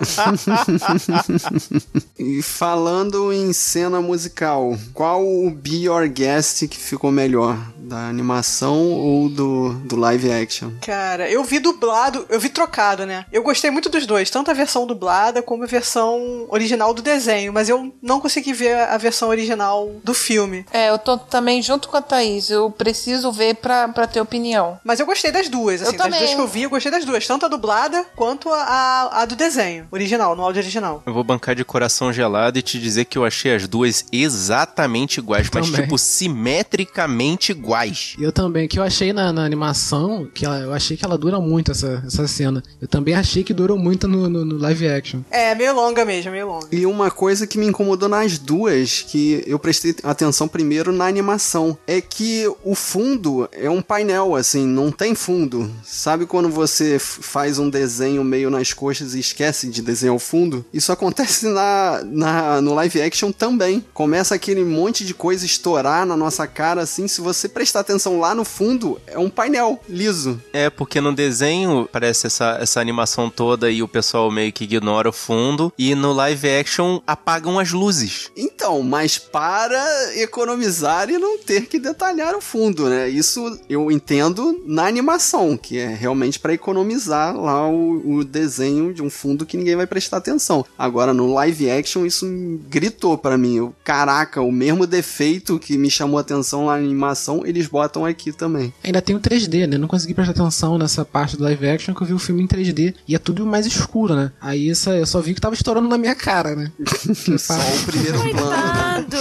[2.19, 7.57] E falando em cena musical, qual o Be Your Guest que ficou melhor?
[7.91, 10.71] Da animação ou do, do live action?
[10.79, 13.25] Cara, eu vi dublado, eu vi trocado, né?
[13.33, 17.51] Eu gostei muito dos dois, tanto a versão dublada como a versão original do desenho,
[17.51, 20.65] mas eu não consegui ver a versão original do filme.
[20.71, 22.49] É, eu tô também junto com a Thaís.
[22.49, 24.79] Eu preciso ver pra, pra ter opinião.
[24.85, 26.19] Mas eu gostei das duas, assim, Eu das também.
[26.21, 29.35] duas que eu vi, eu gostei das duas, tanto a dublada quanto a, a, do
[29.35, 31.03] desenho, original, no áudio original.
[31.05, 35.17] Eu vou bancar de coração gelado e te dizer que eu achei as duas exatamente
[35.17, 35.81] iguais, mas Também.
[35.81, 37.80] tipo simetricamente iguais.
[38.19, 41.39] Eu também, que eu achei na, na animação, que ela- eu achei que ela dura
[41.39, 42.61] muito, essa, essa cena.
[42.81, 45.21] Eu também achei que durou muito no, no- no live action.
[45.31, 46.67] É, meio longa mesmo, meio longa.
[46.71, 51.77] E uma coisa que me incomodou nas duas, que eu prestei atenção primeiro na animação,
[51.87, 55.69] é que o fundo é um painel, assim, não tem fundo.
[55.83, 60.65] Sabe quando você faz um desenho meio nas coxas e esquece de desenhar o fundo?
[60.73, 63.83] Isso acontece na, na, no live action também.
[63.93, 68.35] Começa aquele monte de coisa estourar na nossa cara, assim, se você prestar atenção lá
[68.35, 70.41] no fundo, é um painel liso.
[70.53, 75.09] É, porque no desenho parece essa, essa animação toda e o pessoal meio que ignora
[75.09, 75.71] o fundo.
[75.77, 78.29] E no live action apagam as luzes.
[78.35, 79.81] Então, mas para
[80.17, 83.09] economizar e não ter que detalhar o fundo, né?
[83.09, 89.01] Isso eu entendo na animação, que é realmente para economizar lá o, o desenho de
[89.01, 90.65] um fundo que ninguém vai prestar atenção.
[90.77, 92.25] Agora, no live action, isso
[92.69, 93.57] gritou para mim.
[93.57, 98.31] Eu, caraca, o mesmo defeito que me chamou a atenção na animação, eles botam aqui
[98.31, 98.73] também.
[98.83, 99.77] Ainda tem o 3D, né?
[99.77, 102.47] Não consegui prestar atenção nessa parte do live action que eu vi o filme em
[102.47, 104.31] 3D e é tudo mais escuro, né?
[104.41, 106.71] Aí essa, eu só vi que tava estourando na minha cara, né?
[107.37, 108.33] Só o primeiro plano.
[108.33, 109.17] Coitado!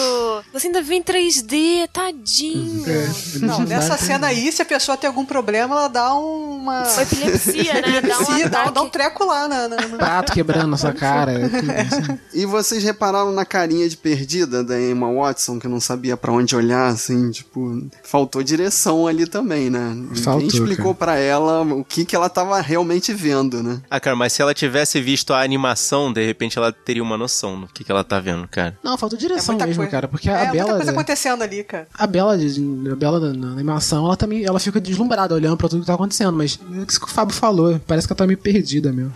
[0.52, 2.84] Você ainda viu em 3D, tadinho.
[2.88, 6.84] É, Não, nessa cena aí, se a pessoa tem algum problema, ela dá uma.
[6.84, 7.80] Foi epilepsia, né?
[7.82, 8.74] Dá um Epilepsia, dá, ataque.
[8.74, 9.68] dá um treco lá na.
[9.68, 11.32] na- na- Prato quebrando sua cara.
[11.40, 12.18] é assim.
[12.34, 16.54] E vocês repararam na carinha de perdida da Emma Watson, que não sabia pra onde
[16.56, 19.96] olhar, assim, tipo, faltou direção ali também, né?
[20.16, 23.80] Faltou, Ninguém explicou pra ela o que que ela tava realmente vendo, né?
[23.90, 27.60] Ah, cara, mas se ela tivesse visto a animação, de repente ela teria uma noção
[27.60, 28.76] do que, que ela tá vendo, cara.
[28.82, 29.90] Não, faltou É direção muita mesmo, coisa.
[29.90, 30.08] cara.
[30.08, 30.76] Porque é, a muita Bela.
[30.76, 31.86] coisa acontecendo ali, cara.
[31.94, 35.80] A Bela, a Bela na, na animação, ela também ela fica deslumbrada olhando pra tudo
[35.80, 38.38] que tá acontecendo, mas é isso que o Fábio falou, parece que ela tá meio
[38.38, 39.12] perdida mesmo.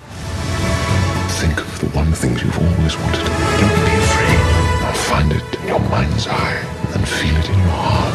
[1.41, 3.25] Think of the one thing you've always wanted.
[3.61, 4.39] Don't be afraid.
[4.83, 6.63] Now find it in your mind's eye
[6.95, 8.15] and feel it in your heart.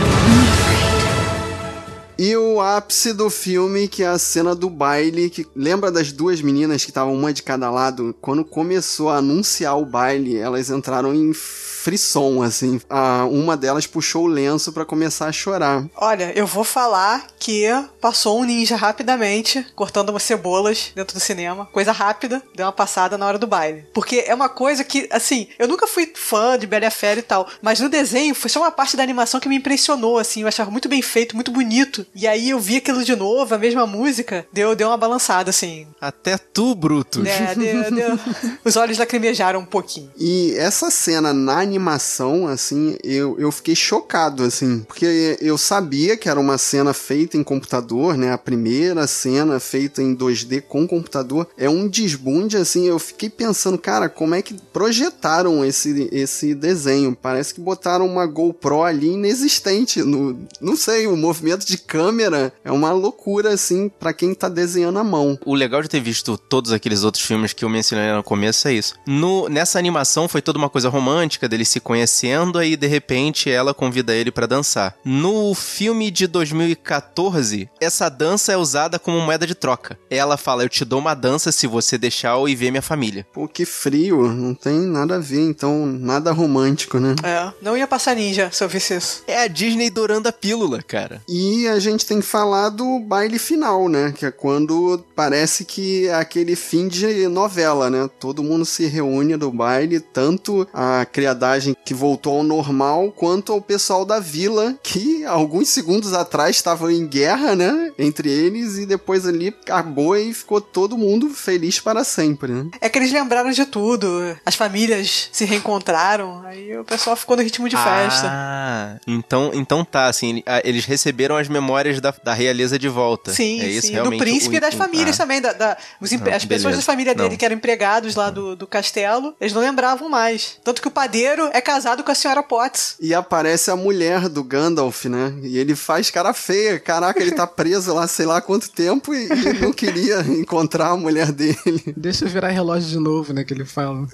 [2.22, 6.42] E o ápice do filme, que é a cena do baile, que lembra das duas
[6.42, 8.14] meninas que estavam uma de cada lado?
[8.20, 11.32] Quando começou a anunciar o baile, elas entraram em
[11.80, 12.80] frisson, assim.
[12.90, 15.86] A, uma delas puxou o lenço pra começar a chorar.
[15.96, 17.66] Olha, eu vou falar que
[18.02, 21.68] passou um ninja rapidamente, cortando umas cebolas dentro do cinema.
[21.72, 23.86] Coisa rápida, deu uma passada na hora do baile.
[23.94, 27.20] Porque é uma coisa que, assim, eu nunca fui fã de Bela e a Fera
[27.20, 30.42] e tal, mas no desenho foi só uma parte da animação que me impressionou, assim.
[30.42, 32.06] Eu achava muito bem feito, muito bonito.
[32.14, 35.88] E aí eu vi aquilo de novo, a mesma música, deu, deu uma balançada, assim.
[36.02, 37.26] Até tu, Bruto.
[37.26, 38.20] É, deu, deu.
[38.66, 40.12] Os olhos lacrimejaram um pouquinho.
[40.18, 46.28] E essa cena na animação, assim, eu, eu fiquei chocado, assim, porque eu sabia que
[46.28, 48.32] era uma cena feita em computador, né?
[48.32, 52.88] A primeira cena feita em 2D com computador é um desbunde, assim.
[52.88, 57.16] Eu fiquei pensando, cara, como é que projetaram esse, esse desenho?
[57.20, 60.02] Parece que botaram uma GoPro ali inexistente.
[60.02, 65.00] No, não sei, o movimento de câmera é uma loucura, assim, pra quem tá desenhando
[65.00, 65.38] à mão.
[65.46, 68.74] O legal de ter visto todos aqueles outros filmes que eu mencionei no começo é
[68.74, 68.96] isso.
[69.06, 73.50] No, nessa animação foi toda uma coisa romântica, deles eles se conhecendo, aí de repente
[73.50, 74.96] ela convida ele pra dançar.
[75.04, 79.98] No filme de 2014, essa dança é usada como moeda de troca.
[80.10, 83.28] Ela fala: Eu te dou uma dança se você deixar eu ir ver minha família.
[83.34, 87.16] Pô, que frio, não tem nada a ver, então nada romântico, né?
[87.24, 89.24] É, não ia passar ninja se eu visse isso.
[89.28, 91.22] É a Disney dourando a pílula, cara.
[91.28, 94.14] E a gente tem que falar do baile final, né?
[94.16, 98.10] Que é quando parece que é aquele fim de novela, né?
[98.20, 101.06] Todo mundo se reúne no baile, tanto a
[101.50, 106.90] criadagem que voltou ao normal, quanto ao pessoal da vila, que alguns segundos atrás estavam
[106.92, 107.92] em guerra, né?
[107.98, 112.66] Entre eles, e depois ali acabou e ficou todo mundo feliz para sempre, né?
[112.80, 114.38] É que eles lembraram de tudo.
[114.46, 118.28] As famílias se reencontraram, aí o pessoal ficou no ritmo de festa.
[118.30, 122.88] Ah, então, então tá, assim, ele- ah, eles receberam as memórias da, da realeza de
[122.88, 123.34] volta.
[123.34, 123.94] Sim, é isso, sim.
[123.94, 125.24] Do realmente, príncipe o- e das o- famílias ah.
[125.24, 125.42] também.
[125.42, 126.78] Da, da- os Não, as pessoas beleza.
[126.78, 127.38] da família dele Não.
[127.38, 130.58] que eram empregados lá do, do castelo, eles não lembravam mais.
[130.64, 132.96] Tanto que o padeiro é casado com a senhora Potts.
[133.00, 135.34] E aparece a mulher do Gandalf, né?
[135.42, 136.80] E ele faz cara feia.
[136.80, 140.90] Caraca, ele tá preso lá sei lá há quanto tempo e, e não queria encontrar
[140.90, 141.94] a mulher dele.
[141.96, 143.44] Deixa eu virar relógio de novo, né?
[143.44, 144.08] Que ele fala.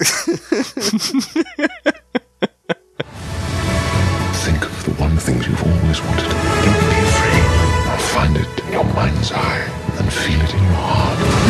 [4.44, 6.30] Think of the one thing you've always wanted.
[6.64, 7.66] Don't be afraid.
[8.14, 9.66] Find it in your mind's eye
[9.98, 11.45] and feel it in your heart.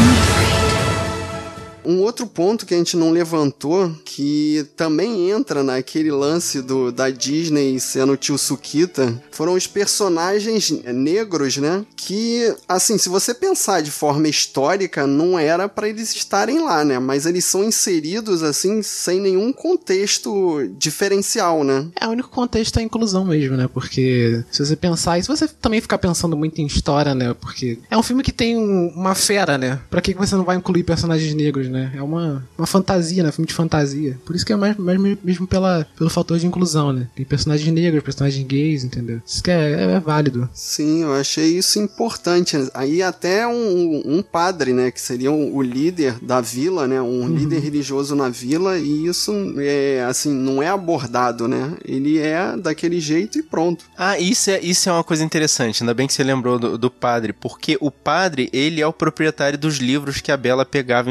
[1.85, 7.09] Um outro ponto que a gente não levantou, que também entra naquele lance do, da
[7.09, 11.85] Disney sendo tio Sukita, foram os personagens negros, né?
[11.95, 16.99] Que, assim, se você pensar de forma histórica, não era pra eles estarem lá, né?
[16.99, 21.87] Mas eles são inseridos, assim, sem nenhum contexto diferencial, né?
[21.99, 23.67] É, o único contexto é a inclusão mesmo, né?
[23.71, 27.33] Porque se você pensar, e se você também ficar pensando muito em história, né?
[27.39, 29.79] Porque é um filme que tem um- uma fera, né?
[29.89, 31.74] Pra que você não vai incluir personagens negros, né?
[31.93, 33.31] É uma, uma fantasia, né?
[33.31, 34.19] Filme de fantasia.
[34.25, 37.07] Por isso que é mais, mais mesmo pela, pelo fator de inclusão, né?
[37.15, 39.21] Tem personagens negros, personagens gays, entendeu?
[39.25, 40.49] Isso que é, é, é válido.
[40.53, 42.55] Sim, eu achei isso importante.
[42.73, 47.59] Aí até um, um padre, né, que seria o, líder da vila, né, um líder
[47.59, 51.73] religioso na vila, e isso é assim, não é abordado, né?
[51.83, 53.85] Ele é daquele jeito e pronto.
[53.97, 55.83] Ah, isso é, isso é uma coisa interessante.
[55.83, 59.57] Ainda bem que você lembrou do, do padre, porque o padre, ele é o proprietário
[59.57, 61.09] dos livros que a Bela pegava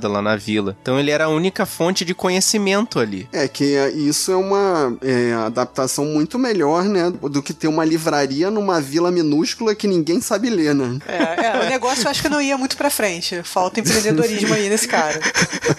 [0.00, 0.76] emprestada lá na vila.
[0.80, 3.28] Então ele era a única fonte de conhecimento ali.
[3.32, 7.84] É que é, isso é uma é, adaptação muito melhor, né, do que ter uma
[7.84, 10.98] livraria numa vila minúscula que ninguém sabe ler, né?
[11.06, 13.42] É, é, o negócio eu acho que não ia muito pra frente.
[13.42, 15.20] Falta empreendedorismo aí nesse cara.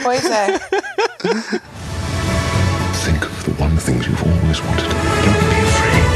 [0.03, 0.59] Pois é.
[3.03, 4.89] Think of the one thing you've always wanted.
[4.89, 6.11] Don't be afraid.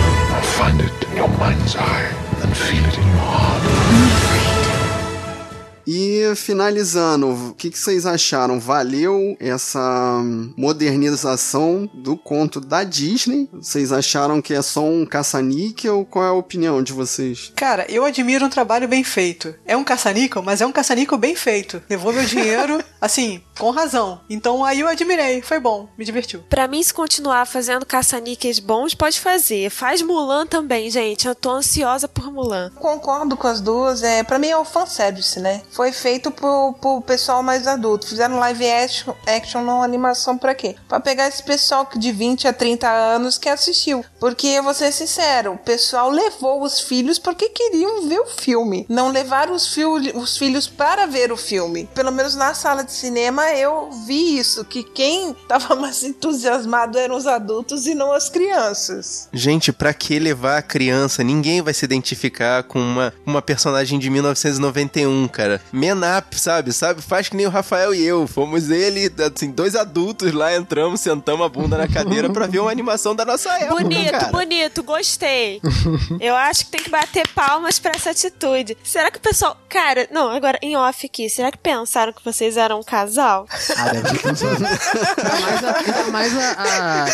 [0.57, 2.11] Find it in your mind's eye
[2.43, 4.14] and feel it in your heart.
[5.87, 8.59] E finalizando, o que, que vocês acharam?
[8.59, 10.21] Valeu essa
[10.57, 13.49] modernização do conto da Disney?
[13.53, 16.05] Vocês acharam que é só um caça-níquel?
[16.09, 17.51] Qual é a opinião de vocês?
[17.55, 19.53] Cara, eu admiro um trabalho bem feito.
[19.65, 21.81] É um caça-níquel, mas é um caça-níquel bem feito.
[21.89, 24.21] Levou meu dinheiro, assim, com razão.
[24.29, 26.43] Então aí eu admirei, foi bom, me divertiu.
[26.49, 29.69] Pra mim, se continuar fazendo caça-níqueis bons, pode fazer.
[29.69, 31.27] Faz Mulan também, gente.
[31.27, 32.71] Eu tô ansiosa por Mulan.
[32.75, 34.03] Concordo com as duas.
[34.03, 35.61] É, pra mim é o fanservice, né?
[35.75, 38.07] Foi feito pro, pro pessoal mais adulto.
[38.07, 40.73] Fizeram live action, action não animação pra quê?
[40.87, 44.03] Pra pegar esse pessoal de 20 a 30 anos que assistiu.
[44.17, 48.85] Porque, eu vou ser sincero, o pessoal levou os filhos porque queriam ver o filme.
[48.87, 51.89] Não levaram os, fil os filhos para ver o filme.
[51.93, 57.17] Pelo menos na sala de cinema eu vi isso, que quem tava mais entusiasmado eram
[57.17, 59.27] os adultos e não as crianças.
[59.33, 61.21] Gente, pra que levar a criança?
[61.21, 65.64] Ninguém vai se identificar com uma, uma personagem de 1991, cara.
[65.71, 66.71] Man up, sabe?
[66.71, 67.01] sabe?
[67.01, 68.27] Faz que nem o Rafael e eu.
[68.27, 72.71] Fomos ele, assim, dois adultos lá, entramos, sentamos a bunda na cadeira pra ver uma
[72.71, 74.27] animação da nossa época, Bonito, cara.
[74.31, 75.59] bonito, gostei.
[76.19, 78.77] Eu acho que tem que bater palmas pra essa atitude.
[78.83, 79.57] Será que o pessoal.
[79.67, 83.45] Cara, não, agora em off aqui, será que pensaram que vocês eram um casal?
[83.77, 84.65] Ah, deve ter pensado.
[84.65, 85.77] ainda mais a.
[85.77, 87.05] Ainda mais a, a-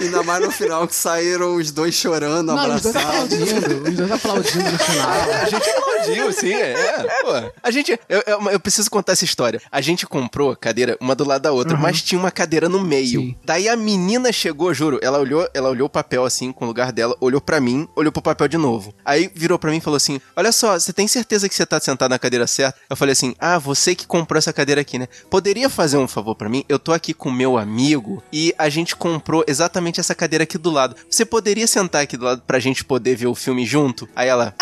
[0.00, 3.32] Ainda mais no final que saíram os dois chorando, Não, os dois abraçados.
[3.34, 3.88] aplaudindo.
[3.88, 5.10] Os dois aplaudindo no final.
[5.42, 6.74] A gente aplaudiu, sim, é.
[7.22, 7.50] Pô.
[7.62, 7.83] A gente.
[8.08, 9.60] Eu, eu, eu preciso contar essa história.
[9.70, 13.20] A gente comprou cadeira uma do lado da outra, mas tinha uma cadeira no meio.
[13.20, 13.36] Sim.
[13.44, 16.92] Daí a menina chegou, juro, ela olhou, ela olhou o papel assim, com o lugar
[16.92, 18.94] dela, olhou pra mim, olhou pro papel de novo.
[19.04, 21.78] Aí virou pra mim e falou assim: Olha só, você tem certeza que você tá
[21.80, 22.78] sentado na cadeira certa?
[22.88, 25.08] Eu falei assim: Ah, você que comprou essa cadeira aqui, né?
[25.30, 26.64] Poderia fazer um favor pra mim?
[26.68, 30.70] Eu tô aqui com meu amigo e a gente comprou exatamente essa cadeira aqui do
[30.70, 30.96] lado.
[31.10, 34.08] Você poderia sentar aqui do lado pra gente poder ver o filme junto?
[34.14, 34.54] Aí ela.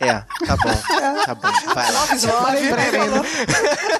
[0.00, 0.12] É,
[0.46, 1.24] tá bom.
[1.24, 1.74] Tá bom.
[1.74, 2.00] Vai lá.
[2.00, 2.46] Love is love.
[2.92, 3.24] falou,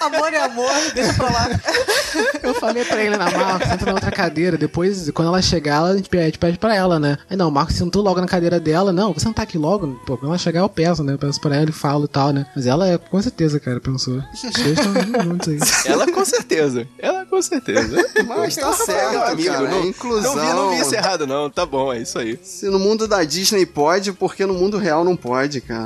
[0.01, 1.49] amor é amor, deixa pra lá.
[2.43, 4.57] Eu falei pra ele na Marcos, senta na outra cadeira.
[4.57, 7.19] Depois, quando ela chegar, a gente pede, pede pra ela, né?
[7.29, 8.93] Aí não, o Marcos sentou logo na cadeira dela.
[8.93, 9.89] Não, você não tá aqui logo?
[10.07, 11.15] Pô, quando ela chegar, eu peço, né?
[11.15, 12.47] Eu peço pra ela e falo e tal, né?
[12.55, 14.23] Mas ela, com certeza, cara, pensou.
[14.35, 15.59] Vocês estão juntos aí.
[15.91, 16.87] Ela com certeza.
[16.99, 17.97] Ela com certeza.
[18.27, 19.69] Mas tá é certo, amigo, cara.
[19.69, 20.37] não, é inclusão.
[20.37, 21.51] Não vi, não vi isso errado, não.
[21.51, 22.39] Tá bom, é isso aí.
[22.43, 25.86] Se no mundo da Disney pode, porque no mundo real não pode, cara.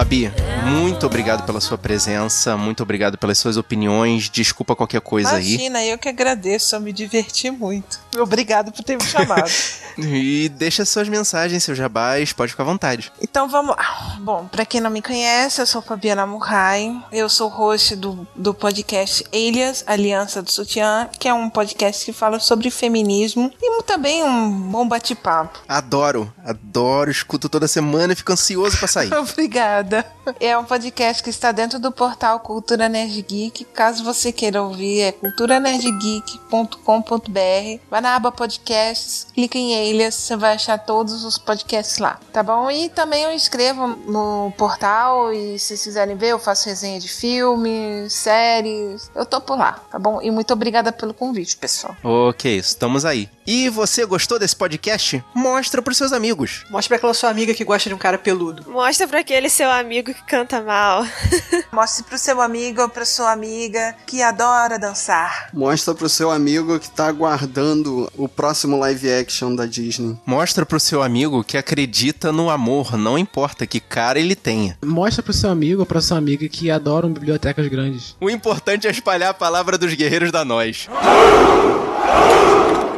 [0.00, 0.32] Fabi,
[0.64, 4.30] muito obrigado pela sua presença, muito obrigado pelas suas opiniões.
[4.30, 5.56] Desculpa qualquer coisa aí.
[5.56, 8.00] Imagina, eu que agradeço, eu me diverti muito.
[8.18, 9.50] Obrigado por ter me chamado.
[9.98, 13.12] E deixa suas mensagens, seus jabás, pode ficar à vontade.
[13.20, 14.16] Então vamos lá.
[14.20, 16.96] Bom, pra quem não me conhece, eu sou Fabiana Murray.
[17.12, 22.14] Eu sou host do, do podcast Elias, Aliança do Sutiã, que é um podcast que
[22.14, 25.58] fala sobre feminismo e também um bom bate-papo.
[25.68, 29.12] Adoro, adoro, escuto toda semana e fico ansioso pra sair.
[29.18, 29.89] Obrigada.
[29.90, 30.19] Obrigada.
[30.38, 33.64] É um podcast que está dentro do portal Cultura Nerd Geek.
[33.64, 37.80] Caso você queira ouvir, é culturanerdgeek.com.br.
[37.90, 42.42] Vai na aba podcasts, clica em Elias, você vai achar todos os podcasts lá, tá
[42.42, 42.70] bom?
[42.70, 47.08] E também eu escrevo no portal e se vocês quiserem ver, eu faço resenha de
[47.08, 49.10] filmes, séries.
[49.14, 50.20] Eu tô por lá, tá bom?
[50.22, 51.96] E muito obrigada pelo convite, pessoal.
[52.02, 53.28] Ok, estamos aí.
[53.46, 55.22] E você gostou desse podcast?
[55.34, 56.64] Mostra pros seus amigos.
[56.70, 58.70] Mostra pra aquela sua amiga que gosta de um cara peludo.
[58.70, 61.04] Mostra pra aquele seu amigo que canta mal.
[61.72, 65.48] Mostre pro seu amigo ou pra sua amiga que adora dançar.
[65.52, 70.16] Mostra pro seu amigo que tá aguardando o próximo live action da Disney.
[70.26, 74.76] Mostra pro seu amigo que acredita no amor, não importa que cara ele tenha.
[74.84, 78.16] Mostra pro seu amigo ou pra sua amiga que adoram bibliotecas grandes.
[78.20, 80.88] O importante é espalhar a palavra dos guerreiros da nós.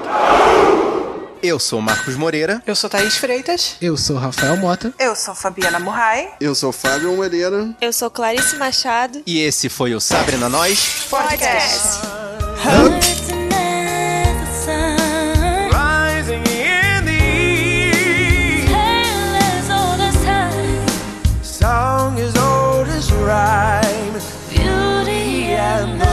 [1.42, 2.62] Eu sou Marcos Moreira.
[2.64, 3.76] Eu sou Thaís Freitas.
[3.80, 4.92] Eu sou Rafael Mota.
[4.98, 6.28] Eu sou Fabiana Murray.
[6.40, 7.70] Eu sou Fábio Moreira.
[7.80, 9.22] Eu sou Clarice Machado.
[9.26, 11.06] E esse foi o Sabre na Nós.
[11.10, 11.98] Podcast.
[15.72, 18.68] Rising in the east.
[21.42, 24.12] Song as old as rhyme.
[24.48, 26.11] Beauty and the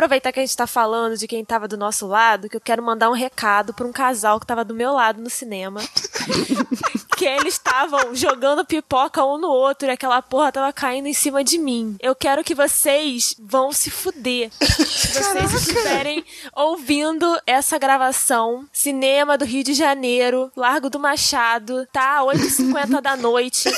[0.00, 2.82] aproveitar que a gente tá falando de quem tava do nosso lado, que eu quero
[2.82, 5.80] mandar um recado pra um casal que tava do meu lado no cinema.
[7.20, 11.44] que eles estavam jogando pipoca um no outro e aquela porra tava caindo em cima
[11.44, 11.94] de mim.
[12.00, 14.50] Eu quero que vocês vão se fuder.
[14.58, 16.24] Se vocês estiverem
[16.56, 22.20] ouvindo essa gravação, cinema do Rio de Janeiro, Largo do Machado, tá?
[22.22, 23.68] 8h50 da noite.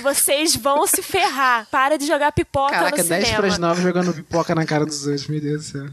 [0.00, 1.66] Vocês vão se ferrar.
[1.70, 3.42] Para de jogar pipoca Caraca, no 10 cinema.
[3.42, 5.86] pras 9 jogando pipoca na cara dos outros, meu Deus do céu.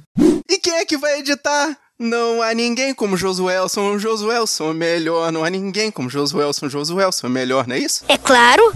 [0.49, 1.77] E quem é que vai editar?
[1.97, 3.97] Não há ninguém como Josuelson.
[3.97, 5.31] Josuelson melhor.
[5.31, 6.67] Não há ninguém como Josuelson.
[6.67, 8.03] Josuelson melhor, não é isso?
[8.09, 8.73] É claro.